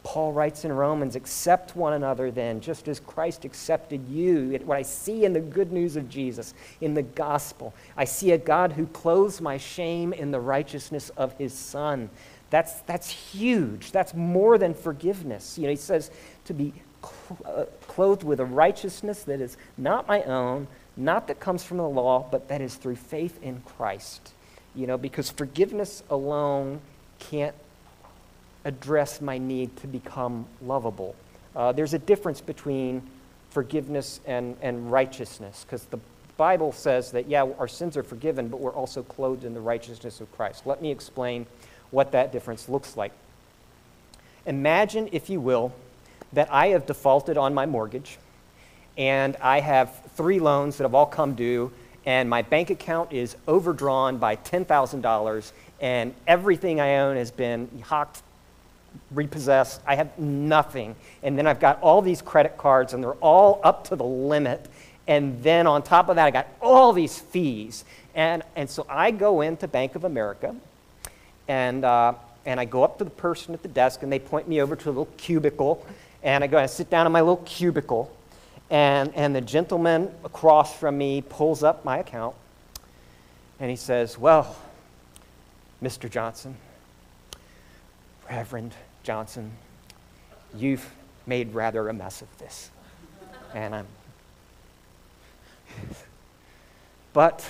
Paul 0.05 0.33
writes 0.35 0.67
in 0.67 0.73
Romans, 0.73 1.17
accept 1.17 1.75
one 1.75 1.95
another 1.95 2.31
then, 2.31 2.61
just 2.61 2.89
as 2.89 3.01
Christ 3.01 3.47
accepted 3.47 4.07
you. 4.07 4.51
What 4.65 4.77
I 4.77 4.83
see 4.83 5.25
in 5.25 5.33
the 5.33 5.41
good 5.41 5.73
news 5.73 5.97
of 5.97 6.11
Jesus, 6.11 6.53
in 6.83 6.93
the 6.93 7.03
gospel, 7.03 7.73
I 7.97 8.05
see 8.05 8.33
a 8.33 8.39
God 8.39 8.73
who 8.73 8.87
clothes 8.87 9.41
my 9.41 9.57
shame 9.57 10.13
in 10.13 10.31
the 10.31 10.41
righteousness 10.41 11.09
of 11.17 11.37
his 11.39 11.55
Son. 11.55 12.11
That's, 12.51 12.83
that's 12.83 13.09
huge. 13.09 13.93
That's 13.93 14.13
more 14.13 14.59
than 14.59 14.75
forgiveness. 14.75 15.57
You 15.57 15.65
know, 15.65 15.71
he 15.71 15.77
says 15.77 16.11
to 16.45 16.53
be 16.53 16.75
uh, 17.45 17.65
clothed 17.87 18.23
with 18.23 18.41
a 18.41 18.45
righteousness 18.45 19.23
that 19.25 19.41
is 19.41 19.57
not 19.77 20.09
my 20.09 20.23
own, 20.23 20.67
not 20.97 21.29
that 21.29 21.41
comes 21.41 21.65
from 21.65 21.79
the 21.79 21.89
law, 21.89 22.27
but 22.31 22.49
that 22.49 22.61
is 22.61 22.75
through 22.75 22.97
faith 22.97 23.43
in 23.43 23.63
Christ. 23.77 24.33
You 24.75 24.87
know, 24.87 24.99
because 24.99 25.31
forgiveness 25.31 26.03
alone 26.11 26.81
can't 27.19 27.55
address 28.65 29.21
my 29.21 29.39
need 29.39 29.77
to 29.79 29.87
become 29.87 30.47
lovable. 30.63 31.15
Uh, 31.55 31.73
there's 31.73 31.95
a 31.95 31.99
difference 31.99 32.41
between 32.41 33.03
forgiveness 33.51 34.21
and, 34.27 34.57
and 34.63 34.91
righteousness, 34.91 35.65
because 35.65 35.85
the 35.85 36.01
Bible 36.37 36.73
says 36.73 37.13
that, 37.13 37.29
yeah, 37.29 37.45
our 37.59 37.69
sins 37.69 37.97
are 37.97 38.03
forgiven, 38.03 38.49
but 38.49 38.59
we're 38.59 38.73
also 38.73 39.03
clothed 39.05 39.45
in 39.45 39.55
the 39.55 39.61
righteousness 39.61 40.21
of 40.21 40.33
Christ. 40.33 40.67
Let 40.67 40.83
me 40.83 40.91
explain 40.91 41.47
what 41.93 42.11
that 42.11 42.33
difference 42.33 42.69
looks 42.69 42.97
like. 42.97 43.13
Imagine, 44.45 45.09
if 45.13 45.31
you 45.31 45.41
will, 45.41 45.73
that 46.35 46.53
I 46.53 46.69
have 46.69 46.87
defaulted 46.87 47.37
on 47.37 47.55
my 47.55 47.67
mortgage, 47.67 48.19
and 48.97 49.37
I 49.37 49.61
have 49.61 50.03
three 50.17 50.39
loans 50.39 50.77
that 50.77 50.85
have 50.85 50.95
all 50.95 51.07
come 51.07 51.35
due, 51.35 51.73
and 52.07 52.29
my 52.29 52.43
bank 52.43 52.71
account 52.71 53.13
is 53.13 53.37
overdrawn 53.49 54.19
by 54.19 54.37
$10,000, 54.37 55.53
and 55.81 56.15
everything 56.27 56.81
I 56.81 56.99
own 56.99 57.17
has 57.17 57.31
been 57.31 57.69
hawked 57.83 58.23
repossessed. 59.11 59.81
I 59.87 59.97
have 59.97 60.19
nothing. 60.19 60.95
And 61.23 61.39
then 61.39 61.47
I've 61.47 61.61
got 61.61 61.81
all 61.81 62.03
these 62.03 62.23
credit 62.23 62.57
cards, 62.57 62.93
and 62.93 63.03
they're 63.03 63.13
all 63.15 63.61
up 63.65 63.89
to 63.89 63.97
the 63.97 64.05
limit. 64.05 64.67
And 65.07 65.43
then 65.43 65.67
on 65.67 65.83
top 65.83 66.09
of 66.09 66.17
that, 66.17 66.27
I 66.27 66.31
got 66.31 66.49
all 66.61 66.93
these 66.93 67.19
fees. 67.19 67.85
And, 68.15 68.43
and 68.57 68.69
so 68.69 68.87
I 68.89 69.11
go 69.11 69.41
into 69.41 69.67
Bank 69.67 69.95
of 69.95 70.05
America, 70.05 70.55
and, 71.49 71.85
uh, 71.85 72.15
and 72.47 72.61
I 72.61 72.65
go 72.65 72.85
up 72.85 72.99
to 72.99 73.05
the 73.05 73.11
person 73.11 73.55
at 73.55 73.63
the 73.63 73.69
desk, 73.69 74.03
and 74.03 74.13
they 74.13 74.19
point 74.19 74.49
me 74.49 74.61
over 74.61 74.77
to 74.77 74.89
a 74.89 74.91
little 74.91 75.09
cubicle. 75.17 75.85
And 76.25 76.43
I 76.43 76.47
go 76.47 76.59
and 76.59 76.69
sit 76.69 76.91
down 76.91 77.07
in 77.07 77.13
my 77.13 77.21
little 77.21 77.43
cubicle, 77.45 78.11
and, 78.71 79.15
and 79.15 79.37
the 79.37 79.43
gentleman 79.43 80.11
across 80.25 80.77
from 80.77 80.99
me 80.99 81.21
pulls 81.21 81.63
up 81.63 81.85
my 81.85 81.99
account, 81.99 82.35
and 83.61 83.71
he 83.71 83.77
says, 83.77 84.19
Well, 84.19 84.57
Mr. 85.83 86.11
Johnson, 86.11 86.57
Reverend 88.29 88.73
Johnson, 89.03 89.53
you've 90.57 90.91
made 91.27 91.53
rather 91.55 91.89
a 91.91 91.93
mess 91.93 92.23
of 92.23 92.39
this. 92.39 92.71
And 93.55 93.75
I'm. 93.75 93.87
but 97.13 97.47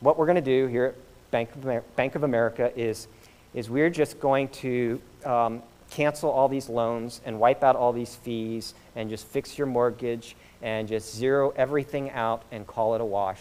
what 0.00 0.18
we're 0.18 0.26
going 0.26 0.36
to 0.36 0.42
do 0.42 0.66
here 0.66 0.86
at 0.86 0.94
Bank 1.30 1.50
of, 1.54 1.96
Bank 1.96 2.16
of 2.16 2.24
America 2.24 2.72
is, 2.76 3.06
is 3.54 3.70
we're 3.70 3.90
just 3.90 4.18
going 4.18 4.48
to 4.48 5.00
um, 5.24 5.62
cancel 5.92 6.30
all 6.30 6.48
these 6.48 6.68
loans 6.68 7.20
and 7.24 7.38
wipe 7.38 7.62
out 7.62 7.76
all 7.76 7.92
these 7.92 8.14
fees 8.14 8.74
and 8.96 9.10
just 9.10 9.26
fix 9.26 9.58
your 9.58 9.66
mortgage 9.66 10.34
and 10.62 10.88
just 10.88 11.14
zero 11.14 11.52
everything 11.54 12.10
out 12.10 12.42
and 12.50 12.66
call 12.66 12.94
it 12.94 13.00
a 13.00 13.04
wash. 13.04 13.40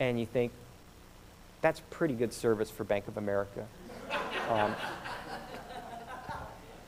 And 0.00 0.18
you 0.18 0.26
think, 0.26 0.50
that's 1.62 1.80
pretty 1.90 2.14
good 2.14 2.32
service 2.32 2.70
for 2.70 2.84
Bank 2.84 3.08
of 3.08 3.16
America. 3.16 3.66
Um, 4.50 4.74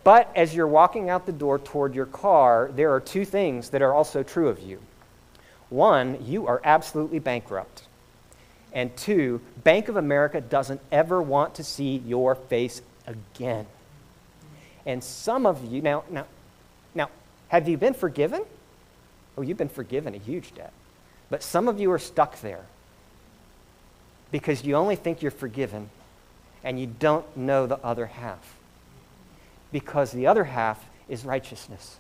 but 0.02 0.33
as 0.35 0.52
you're 0.52 0.66
walking 0.66 1.09
out 1.09 1.26
the 1.26 1.33
door 1.33 1.61
toward 1.61 1.94
your 1.94 2.07
car, 2.07 2.72
there 2.74 2.92
are 2.92 2.98
two 2.98 3.24
things 3.24 3.68
that 3.70 3.83
are 3.83 3.94
also 3.94 4.24
true 4.24 4.48
of 4.48 4.59
you. 4.59 4.81
One, 5.70 6.18
you 6.26 6.48
are 6.48 6.61
absolutely 6.64 7.20
bankrupt. 7.20 7.85
And 8.72 8.96
two, 8.96 9.40
Bank 9.62 9.88
of 9.88 9.96
America 9.96 10.40
doesn't 10.40 10.81
ever 10.90 11.22
want 11.22 11.55
to 11.55 11.62
see 11.62 12.02
your 12.05 12.35
face 12.35 12.83
again. 13.07 13.66
And 14.87 15.03
some 15.03 15.47
of 15.47 15.64
you, 15.64 15.81
now, 15.83 16.05
now, 16.11 16.27
now, 16.95 17.11
have 17.49 17.68
you 17.68 17.77
been 17.77 17.95
forgiven? 17.95 18.45
Oh, 19.37 19.42
you've 19.42 19.59
been 19.59 19.68
forgiven 19.68 20.14
a 20.14 20.18
huge 20.18 20.55
debt. 20.55 20.73
But 21.31 21.42
some 21.42 21.68
of 21.68 21.81
you 21.81 21.90
are 21.92 21.99
stuck 21.99 22.40
there 22.40 22.64
because 24.31 24.64
you 24.64 24.75
only 24.75 24.97
think 24.97 25.23
you're 25.23 25.31
forgiven 25.31 25.88
and 26.64 26.79
you 26.79 26.87
don't 26.87 27.37
know 27.37 27.66
the 27.66 27.79
other 27.79 28.07
half 28.07 28.57
because 29.71 30.12
the 30.12 30.27
other 30.27 30.45
half 30.45 30.85
is 31.09 31.25
righteousness. 31.25 31.97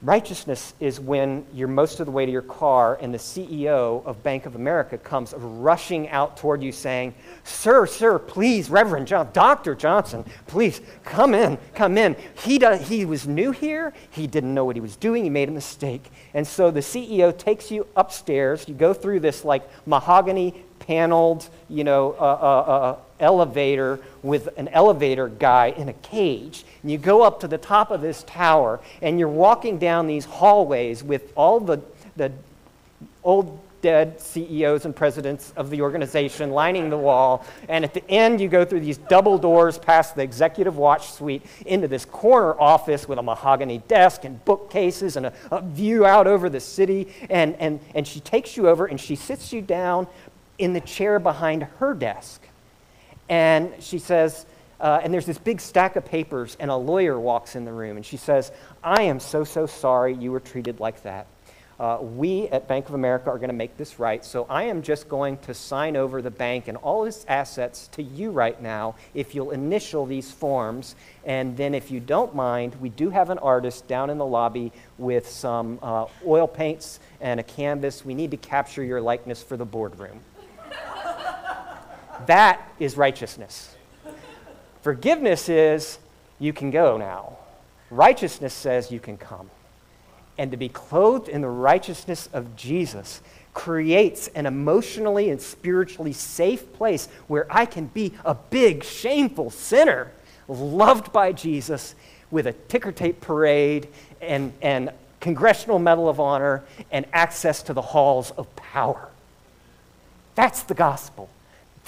Righteousness 0.00 0.74
is 0.78 1.00
when 1.00 1.44
you're 1.52 1.66
most 1.66 1.98
of 1.98 2.06
the 2.06 2.12
way 2.12 2.24
to 2.24 2.30
your 2.30 2.40
car 2.40 2.96
and 3.00 3.12
the 3.12 3.18
CEO 3.18 4.06
of 4.06 4.22
Bank 4.22 4.46
of 4.46 4.54
America 4.54 4.96
comes 4.96 5.34
rushing 5.36 6.08
out 6.10 6.36
toward 6.36 6.62
you 6.62 6.70
saying, 6.70 7.14
Sir, 7.42 7.84
sir, 7.84 8.20
please, 8.20 8.70
Reverend 8.70 9.08
John, 9.08 9.30
Dr. 9.32 9.74
Johnson, 9.74 10.24
please 10.46 10.80
come 11.02 11.34
in, 11.34 11.58
come 11.74 11.98
in. 11.98 12.14
He, 12.44 12.60
does, 12.60 12.86
he 12.86 13.04
was 13.06 13.26
new 13.26 13.50
here. 13.50 13.92
He 14.10 14.28
didn't 14.28 14.54
know 14.54 14.64
what 14.64 14.76
he 14.76 14.80
was 14.80 14.94
doing. 14.94 15.24
He 15.24 15.30
made 15.30 15.48
a 15.48 15.52
mistake. 15.52 16.12
And 16.32 16.46
so 16.46 16.70
the 16.70 16.78
CEO 16.78 17.36
takes 17.36 17.68
you 17.72 17.84
upstairs. 17.96 18.68
You 18.68 18.74
go 18.74 18.94
through 18.94 19.18
this 19.18 19.44
like 19.44 19.68
mahogany 19.84 20.64
paneled, 20.88 21.46
you 21.68 21.84
know, 21.84 22.16
uh, 22.18 22.22
uh, 22.22 22.96
elevator 23.20 24.00
with 24.22 24.48
an 24.56 24.68
elevator 24.68 25.28
guy 25.28 25.66
in 25.76 25.90
a 25.90 25.92
cage. 25.92 26.64
And 26.82 26.90
you 26.90 26.96
go 26.96 27.22
up 27.22 27.40
to 27.40 27.48
the 27.48 27.58
top 27.58 27.90
of 27.90 28.00
this 28.00 28.24
tower, 28.26 28.80
and 29.02 29.18
you're 29.18 29.28
walking 29.28 29.78
down 29.78 30.06
these 30.06 30.24
hallways 30.24 31.04
with 31.04 31.30
all 31.36 31.60
the, 31.60 31.82
the 32.16 32.32
old 33.22 33.60
dead 33.80 34.20
CEOs 34.20 34.84
and 34.84 34.94
presidents 34.94 35.52
of 35.56 35.70
the 35.70 35.82
organization 35.82 36.50
lining 36.50 36.90
the 36.90 36.98
wall. 36.98 37.44
And 37.68 37.84
at 37.84 37.94
the 37.94 38.08
end, 38.10 38.40
you 38.40 38.48
go 38.48 38.64
through 38.64 38.80
these 38.80 38.98
double 38.98 39.38
doors 39.38 39.78
past 39.78 40.16
the 40.16 40.22
executive 40.22 40.76
watch 40.76 41.12
suite 41.12 41.42
into 41.66 41.86
this 41.86 42.04
corner 42.04 42.58
office 42.60 43.08
with 43.08 43.18
a 43.18 43.22
mahogany 43.22 43.78
desk 43.88 44.24
and 44.24 44.44
bookcases 44.44 45.16
and 45.16 45.26
a, 45.26 45.32
a 45.50 45.62
view 45.62 46.04
out 46.04 46.26
over 46.26 46.48
the 46.48 46.60
city. 46.60 47.08
And, 47.30 47.54
and, 47.56 47.80
and 47.94 48.06
she 48.06 48.20
takes 48.20 48.56
you 48.56 48.68
over 48.68 48.86
and 48.86 49.00
she 49.00 49.14
sits 49.14 49.52
you 49.52 49.60
down 49.60 50.06
in 50.58 50.72
the 50.72 50.80
chair 50.80 51.18
behind 51.18 51.62
her 51.78 51.94
desk. 51.94 52.42
And 53.28 53.72
she 53.80 53.98
says, 53.98 54.46
uh, 54.80 55.00
and 55.02 55.12
there's 55.12 55.26
this 55.26 55.38
big 55.38 55.60
stack 55.60 55.96
of 55.96 56.04
papers, 56.04 56.56
and 56.60 56.70
a 56.70 56.76
lawyer 56.76 57.18
walks 57.18 57.56
in 57.56 57.64
the 57.64 57.72
room, 57.72 57.96
and 57.96 58.06
she 58.06 58.16
says, 58.16 58.52
I 58.82 59.02
am 59.02 59.18
so, 59.18 59.44
so 59.44 59.66
sorry 59.66 60.14
you 60.14 60.30
were 60.30 60.40
treated 60.40 60.78
like 60.78 61.02
that. 61.02 61.26
Uh, 61.80 61.98
we 62.00 62.48
at 62.48 62.66
Bank 62.66 62.88
of 62.88 62.94
America 62.94 63.30
are 63.30 63.38
going 63.38 63.50
to 63.50 63.54
make 63.54 63.76
this 63.76 64.00
right, 64.00 64.24
so 64.24 64.46
I 64.50 64.64
am 64.64 64.82
just 64.82 65.08
going 65.08 65.38
to 65.38 65.54
sign 65.54 65.96
over 65.96 66.20
the 66.20 66.30
bank 66.30 66.66
and 66.66 66.76
all 66.78 67.04
its 67.04 67.24
assets 67.28 67.86
to 67.92 68.02
you 68.02 68.32
right 68.32 68.60
now 68.60 68.96
if 69.14 69.32
you'll 69.32 69.52
initial 69.52 70.04
these 70.04 70.28
forms. 70.28 70.96
And 71.24 71.56
then, 71.56 71.74
if 71.74 71.92
you 71.92 72.00
don't 72.00 72.34
mind, 72.34 72.74
we 72.80 72.88
do 72.88 73.10
have 73.10 73.30
an 73.30 73.38
artist 73.38 73.86
down 73.86 74.10
in 74.10 74.18
the 74.18 74.26
lobby 74.26 74.72
with 74.96 75.28
some 75.28 75.78
uh, 75.80 76.06
oil 76.26 76.48
paints 76.48 76.98
and 77.20 77.38
a 77.38 77.44
canvas. 77.44 78.04
We 78.04 78.14
need 78.14 78.32
to 78.32 78.36
capture 78.36 78.82
your 78.82 79.00
likeness 79.00 79.40
for 79.40 79.56
the 79.56 79.66
boardroom. 79.66 80.18
That 82.26 82.60
is 82.78 82.96
righteousness. 82.96 83.74
Forgiveness 84.82 85.48
is 85.48 85.98
you 86.38 86.52
can 86.52 86.70
go 86.70 86.96
now. 86.96 87.36
Righteousness 87.90 88.54
says 88.54 88.90
you 88.90 89.00
can 89.00 89.16
come 89.16 89.50
and 90.38 90.52
to 90.52 90.56
be 90.56 90.68
clothed 90.68 91.28
in 91.28 91.40
the 91.40 91.48
righteousness 91.48 92.28
of 92.32 92.56
Jesus 92.56 93.20
creates 93.52 94.28
an 94.28 94.46
emotionally 94.46 95.30
and 95.30 95.42
spiritually 95.42 96.12
safe 96.12 96.72
place 96.74 97.08
where 97.26 97.46
I 97.50 97.66
can 97.66 97.86
be 97.86 98.12
a 98.24 98.34
big, 98.34 98.84
shameful 98.84 99.50
sinner, 99.50 100.12
loved 100.46 101.12
by 101.12 101.32
Jesus 101.32 101.96
with 102.30 102.46
a 102.46 102.52
ticker 102.52 102.92
tape 102.92 103.20
parade 103.20 103.88
and, 104.22 104.52
and 104.62 104.92
Congressional 105.18 105.80
Medal 105.80 106.08
of 106.08 106.20
Honor 106.20 106.62
and 106.92 107.04
access 107.12 107.62
to 107.64 107.74
the 107.74 107.82
halls 107.82 108.30
of 108.30 108.54
power. 108.54 109.08
That's 110.36 110.62
the 110.62 110.74
gospel. 110.74 111.28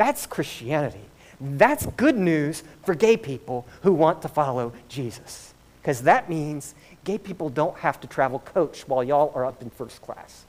That's 0.01 0.25
Christianity. 0.25 1.05
That's 1.39 1.85
good 1.85 2.17
news 2.17 2.63
for 2.87 2.95
gay 2.95 3.19
people 3.19 3.67
who 3.83 3.93
want 3.93 4.23
to 4.23 4.29
follow 4.29 4.73
Jesus. 4.89 5.53
Because 5.83 6.05
that 6.05 6.31
means 6.31 6.75
gay 7.05 7.19
people 7.19 7.51
don't 7.51 7.77
have 7.77 8.01
to 8.01 8.07
travel 8.07 8.39
coach 8.39 8.89
while 8.89 9.05
y'all 9.05 9.31
are 9.35 9.45
up 9.45 9.61
in 9.61 9.69
first 9.69 10.01
class. 10.01 10.47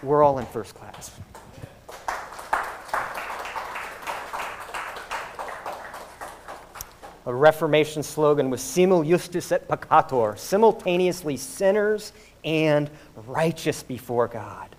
We're 0.00 0.22
all 0.22 0.38
in 0.38 0.46
first 0.46 0.76
class. 0.76 1.10
A 7.26 7.34
Reformation 7.34 8.04
slogan 8.04 8.48
was 8.48 8.60
simul 8.62 9.02
justus 9.02 9.50
et 9.50 9.66
peccator, 9.66 10.38
simultaneously 10.38 11.36
sinners 11.36 12.12
and 12.44 12.88
righteous 13.26 13.82
before 13.82 14.28
God. 14.28 14.76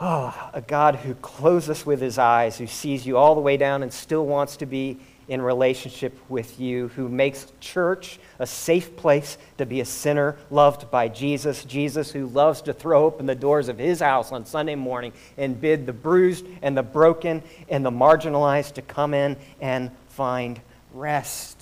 Oh, 0.00 0.50
a 0.52 0.60
God 0.60 0.96
who 0.96 1.14
clothes 1.14 1.68
us 1.68 1.84
with 1.84 2.00
his 2.00 2.18
eyes, 2.18 2.56
who 2.56 2.68
sees 2.68 3.04
you 3.04 3.16
all 3.16 3.34
the 3.34 3.40
way 3.40 3.56
down 3.56 3.82
and 3.82 3.92
still 3.92 4.24
wants 4.24 4.56
to 4.58 4.66
be 4.66 4.98
in 5.26 5.42
relationship 5.42 6.16
with 6.28 6.58
you, 6.60 6.88
who 6.88 7.08
makes 7.08 7.48
church 7.60 8.18
a 8.38 8.46
safe 8.46 8.96
place 8.96 9.36
to 9.58 9.66
be 9.66 9.80
a 9.80 9.84
sinner 9.84 10.36
loved 10.50 10.90
by 10.90 11.08
Jesus. 11.08 11.64
Jesus, 11.64 12.12
who 12.12 12.26
loves 12.26 12.62
to 12.62 12.72
throw 12.72 13.04
open 13.04 13.26
the 13.26 13.34
doors 13.34 13.68
of 13.68 13.76
his 13.76 14.00
house 14.00 14.30
on 14.30 14.46
Sunday 14.46 14.76
morning 14.76 15.12
and 15.36 15.60
bid 15.60 15.84
the 15.84 15.92
bruised 15.92 16.46
and 16.62 16.76
the 16.76 16.82
broken 16.82 17.42
and 17.68 17.84
the 17.84 17.90
marginalized 17.90 18.74
to 18.74 18.82
come 18.82 19.12
in 19.12 19.36
and 19.60 19.90
find 20.10 20.60
rest. 20.94 21.60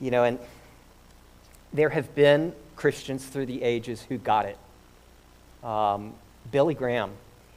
You 0.00 0.10
know, 0.12 0.24
and 0.24 0.38
there 1.72 1.90
have 1.90 2.14
been 2.14 2.54
Christians 2.76 3.26
through 3.26 3.46
the 3.46 3.62
ages 3.62 4.02
who 4.08 4.16
got 4.16 4.46
it. 4.46 4.56
Um, 5.66 6.14
Billy 6.50 6.74
Graham, 6.74 7.10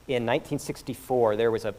in 0.08 0.26
1964, 0.26 1.36
there 1.36 1.52
was 1.52 1.66
a, 1.66 1.74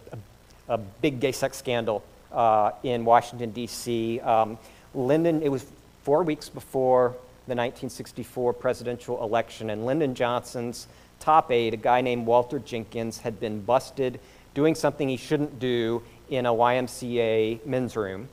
a, 0.68 0.74
a 0.74 0.78
big 0.78 1.20
gay 1.20 1.32
sex 1.32 1.58
scandal 1.58 2.02
uh, 2.32 2.72
in 2.82 3.04
Washington, 3.04 3.50
D.C. 3.50 4.20
Um, 4.20 4.58
Lyndon, 4.94 5.42
it 5.42 5.50
was 5.50 5.66
four 6.02 6.22
weeks 6.22 6.48
before 6.48 7.08
the 7.46 7.54
1964 7.54 8.52
presidential 8.54 9.22
election, 9.22 9.70
and 9.70 9.84
Lyndon 9.84 10.14
Johnson's 10.14 10.86
top 11.20 11.50
aide, 11.50 11.74
a 11.74 11.78
guy 11.78 12.00
named 12.00 12.26
Walter 12.26 12.58
Jenkins, 12.58 13.18
had 13.18 13.38
been 13.40 13.60
busted 13.60 14.20
doing 14.54 14.74
something 14.74 15.08
he 15.08 15.16
shouldn't 15.16 15.58
do 15.58 16.02
in 16.30 16.46
a 16.46 16.52
YMCA 16.52 17.64
men's 17.66 17.96
room. 17.96 18.28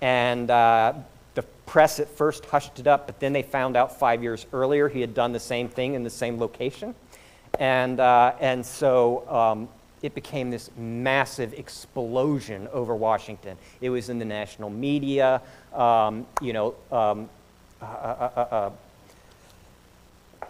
And 0.00 0.50
uh, 0.50 0.92
the 1.34 1.42
press 1.66 1.98
at 1.98 2.08
first 2.08 2.44
hushed 2.46 2.78
it 2.78 2.86
up, 2.86 3.06
but 3.06 3.18
then 3.18 3.32
they 3.32 3.42
found 3.42 3.76
out 3.76 3.98
five 3.98 4.22
years 4.22 4.46
earlier 4.52 4.88
he 4.88 5.00
had 5.00 5.14
done 5.14 5.32
the 5.32 5.40
same 5.40 5.68
thing 5.68 5.94
in 5.94 6.04
the 6.04 6.10
same 6.10 6.38
location. 6.38 6.94
And, 7.58 8.00
uh, 8.00 8.34
and 8.40 8.64
so 8.64 9.28
um, 9.28 9.68
it 10.02 10.14
became 10.14 10.50
this 10.50 10.70
massive 10.76 11.54
explosion 11.54 12.68
over 12.72 12.94
Washington. 12.94 13.56
It 13.80 13.90
was 13.90 14.08
in 14.08 14.18
the 14.18 14.24
national 14.24 14.70
media. 14.70 15.40
Um, 15.72 16.26
you 16.42 16.52
know, 16.52 16.74
um, 16.92 17.28
uh, 17.80 17.84
uh, 17.84 18.30
uh, 18.36 18.40
uh 18.40 18.70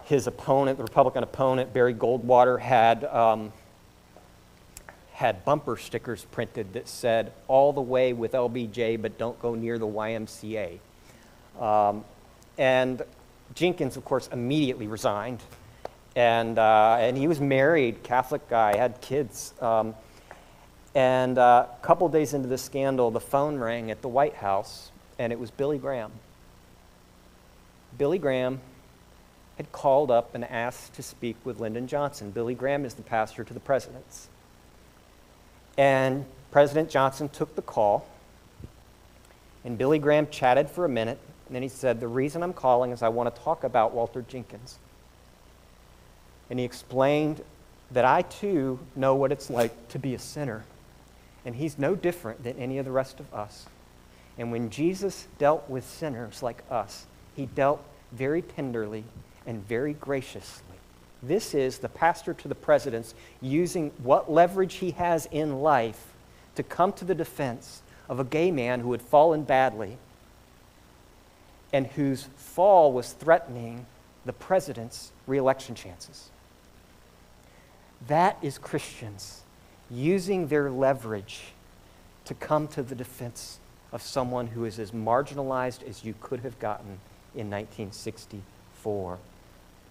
his 0.05 0.27
opponent, 0.27 0.77
the 0.77 0.85
Republican 0.85 1.23
opponent, 1.23 1.73
Barry 1.73 1.95
Goldwater, 1.95 2.61
had, 2.61 3.05
um, 3.05 3.53
had 5.13 5.45
bumper 5.47 5.79
stickers 5.79 6.27
printed 6.31 6.75
that 6.75 6.89
said, 6.89 7.33
all 7.49 7.73
the 7.73 7.81
way 7.81 8.13
with 8.13 8.33
LBJ, 8.33 9.01
but 9.01 9.17
don't 9.17 9.41
go 9.41 9.55
near 9.55 9.79
the 9.79 9.87
YMCA. 9.87 10.79
Um, 11.59 12.05
and 12.59 13.01
Jenkins, 13.55 13.97
of 13.97 14.05
course, 14.05 14.29
immediately 14.31 14.87
resigned 14.87 15.41
and, 16.17 16.59
uh, 16.59 16.97
and 17.01 17.17
he 17.17 17.27
was 17.27 17.41
married, 17.41 18.03
Catholic 18.03 18.49
guy, 18.49 18.77
had 18.77 19.01
kids. 19.01 19.53
Um, 19.61 19.95
and 20.95 21.39
uh, 21.39 21.67
a 21.71 21.85
couple 21.85 22.09
days 22.09 22.35
into 22.35 22.49
the 22.49 22.59
scandal, 22.59 23.11
the 23.11 23.21
phone 23.21 23.59
rang 23.59 23.91
at 23.91 24.01
the 24.01 24.09
White 24.09 24.35
House, 24.35 24.93
and 25.19 25.33
it 25.33 25.39
was 25.39 25.51
Billy 25.51 25.79
Graham. 25.79 26.13
Billy 27.99 28.19
Graham 28.19 28.61
had 29.57 29.71
called 29.73 30.11
up 30.11 30.35
and 30.35 30.45
asked 30.45 30.95
to 30.95 31.03
speak 31.03 31.37
with 31.45 31.59
Lyndon 31.61 31.89
Johnson. 31.89 32.31
Billy 32.31 32.55
Graham 32.55 32.85
is 32.85 32.95
the 32.95 33.03
pastor 33.03 33.43
to 33.45 33.55
the 33.55 33.61
presidents. 33.61 34.29
And 35.77 36.25
President 36.53 36.91
Johnson 36.91 37.29
took 37.29 37.57
the 37.57 37.63
call, 37.63 38.07
and 39.65 39.77
Billy 39.77 39.99
Graham 39.99 40.29
chatted 40.29 40.71
for 40.71 40.85
a 40.85 40.89
minute, 40.89 41.19
and 41.47 41.55
then 41.57 41.63
he 41.63 41.69
said, 41.69 41.99
The 41.99 42.07
reason 42.07 42.45
I'm 42.45 42.53
calling 42.53 42.93
is 42.93 43.03
I 43.03 43.09
want 43.09 43.35
to 43.35 43.43
talk 43.43 43.65
about 43.65 43.93
Walter 43.93 44.23
Jenkins 44.23 44.79
and 46.55 46.61
he 46.61 46.65
explained 46.65 47.43
that 47.91 48.05
I 48.05 48.23
too 48.23 48.79
know 48.95 49.17
what 49.17 49.33
it's 49.33 49.51
like 49.51 49.89
to 49.89 49.99
be 49.99 50.15
a 50.15 50.21
sinner. 50.21 50.63
And 51.45 51.57
he's 51.57 51.81
no 51.81 51.97
different 51.97 52.45
than 52.45 52.57
any 52.59 52.79
of 52.79 52.85
the 52.85 52.93
rest 52.93 53.19
of 53.19 53.35
us. 53.35 53.67
And 54.39 54.53
when 54.53 54.71
Jesus 54.71 55.27
dealt 55.37 55.69
with 55.69 55.85
sinners 55.85 56.45
like 56.45 56.63
us, 56.71 57.07
he 57.35 57.47
dealt 57.47 57.83
very 58.13 58.41
tenderly 58.41 59.03
and 59.45 59.67
very 59.67 59.95
graciously. 59.95 60.77
This 61.25 61.55
is 61.55 61.79
the 61.79 61.89
pastor 61.89 62.35
to 62.35 62.47
the 62.47 62.55
presidents 62.55 63.17
using 63.41 63.91
what 64.05 64.31
leverage 64.31 64.75
he 64.75 64.93
has 64.93 65.27
in 65.33 65.61
life 65.61 66.13
to 66.55 66.63
come 66.63 66.93
to 66.93 67.05
the 67.05 67.17
defense 67.17 67.83
of 68.09 68.21
a 68.21 68.25
gay 68.25 68.53
man 68.53 68.79
who 68.79 68.93
had 68.93 69.03
fallen 69.03 69.43
badly 69.43 69.99
and 71.73 71.89
whose 71.89 72.29
fall 72.37 72.93
was 72.93 73.11
threatening 73.11 73.87
the 74.25 74.33
president's 74.33 75.11
reelection 75.27 75.75
chances. 75.75 76.31
That 78.09 78.39
is 78.43 78.59
Christians 78.59 79.43
using 79.91 80.49
their 80.49 80.71
leverage 80.71 81.41
to 82.27 82.35
come 82.35 82.69
to 82.69 82.83
the 82.83 82.95
defense 82.95 83.59
of 83.93 84.03
someone 84.03 84.49
who 84.49 84.65
is 84.65 84.79
as 84.79 84.91
marginalized 84.91 85.83
as 85.89 86.05
you 86.05 86.15
could 86.21 86.41
have 86.41 86.59
gotten 86.59 86.99
in 87.35 87.51
1964. 87.51 89.19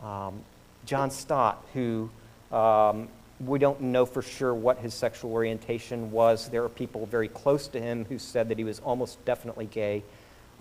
Um, 0.03 0.41
John 0.85 1.09
Stott, 1.09 1.63
who 1.73 2.09
um, 2.51 3.07
we 3.39 3.59
don't 3.59 3.81
know 3.81 4.05
for 4.05 4.21
sure 4.21 4.53
what 4.53 4.77
his 4.79 4.93
sexual 4.93 5.31
orientation 5.31 6.11
was. 6.11 6.49
There 6.49 6.63
are 6.63 6.69
people 6.69 7.05
very 7.05 7.27
close 7.27 7.67
to 7.69 7.81
him 7.81 8.05
who 8.05 8.19
said 8.19 8.49
that 8.49 8.57
he 8.57 8.63
was 8.63 8.79
almost 8.79 9.23
definitely 9.25 9.65
gay. 9.65 10.03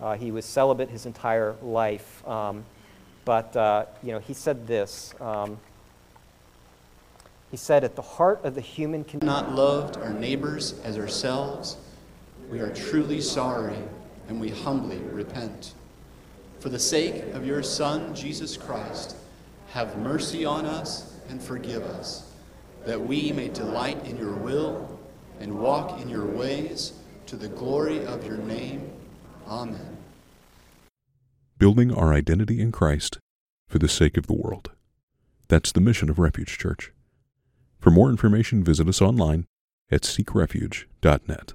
Uh, 0.01 0.15
he 0.15 0.31
was 0.31 0.45
celibate 0.45 0.89
his 0.89 1.05
entire 1.05 1.55
life. 1.61 2.25
Um, 2.27 2.65
but, 3.25 3.55
uh, 3.55 3.85
you 4.01 4.11
know, 4.11 4.19
he 4.19 4.33
said 4.33 4.67
this. 4.67 5.13
He 7.53 7.57
said, 7.57 7.83
At 7.83 7.95
the 7.95 8.01
heart 8.01 8.43
of 8.43 8.55
the 8.55 8.61
human 8.61 9.03
condition, 9.03 9.27
not 9.27 9.53
loved 9.53 9.97
our 9.97 10.09
neighbors 10.11 10.73
as 10.83 10.97
ourselves, 10.97 11.77
we 12.49 12.59
are 12.61 12.73
truly 12.73 13.21
sorry 13.21 13.77
and 14.27 14.41
we 14.41 14.49
humbly 14.49 14.97
repent. 14.97 15.75
For 16.59 16.69
the 16.69 16.79
sake 16.79 17.21
of 17.35 17.45
your 17.45 17.61
Son, 17.61 18.15
Jesus 18.15 18.57
Christ, 18.57 19.17
have 19.67 19.99
mercy 19.99 20.45
on 20.45 20.65
us 20.65 21.13
and 21.29 21.39
forgive 21.39 21.83
us, 21.83 22.31
that 22.87 22.99
we 22.99 23.31
may 23.31 23.49
delight 23.49 24.03
in 24.03 24.17
your 24.17 24.33
will 24.33 24.99
and 25.39 25.53
walk 25.59 26.01
in 26.01 26.09
your 26.09 26.25
ways 26.25 26.93
to 27.27 27.35
the 27.35 27.49
glory 27.49 28.03
of 28.07 28.25
your 28.25 28.37
name. 28.37 28.91
Amen. 29.47 29.97
Building 31.59 31.93
our 31.93 32.15
identity 32.15 32.59
in 32.59 32.71
Christ 32.71 33.19
for 33.67 33.77
the 33.77 33.87
sake 33.87 34.17
of 34.17 34.25
the 34.25 34.33
world. 34.33 34.71
That's 35.49 35.71
the 35.71 35.81
mission 35.81 36.09
of 36.09 36.17
Refuge 36.17 36.57
Church. 36.57 36.91
For 37.83 37.91
more 37.91 38.09
information, 38.09 38.63
visit 38.63 38.87
us 38.87 39.01
online 39.01 39.45
at 39.91 40.03
seekrefuge.net. 40.03 41.53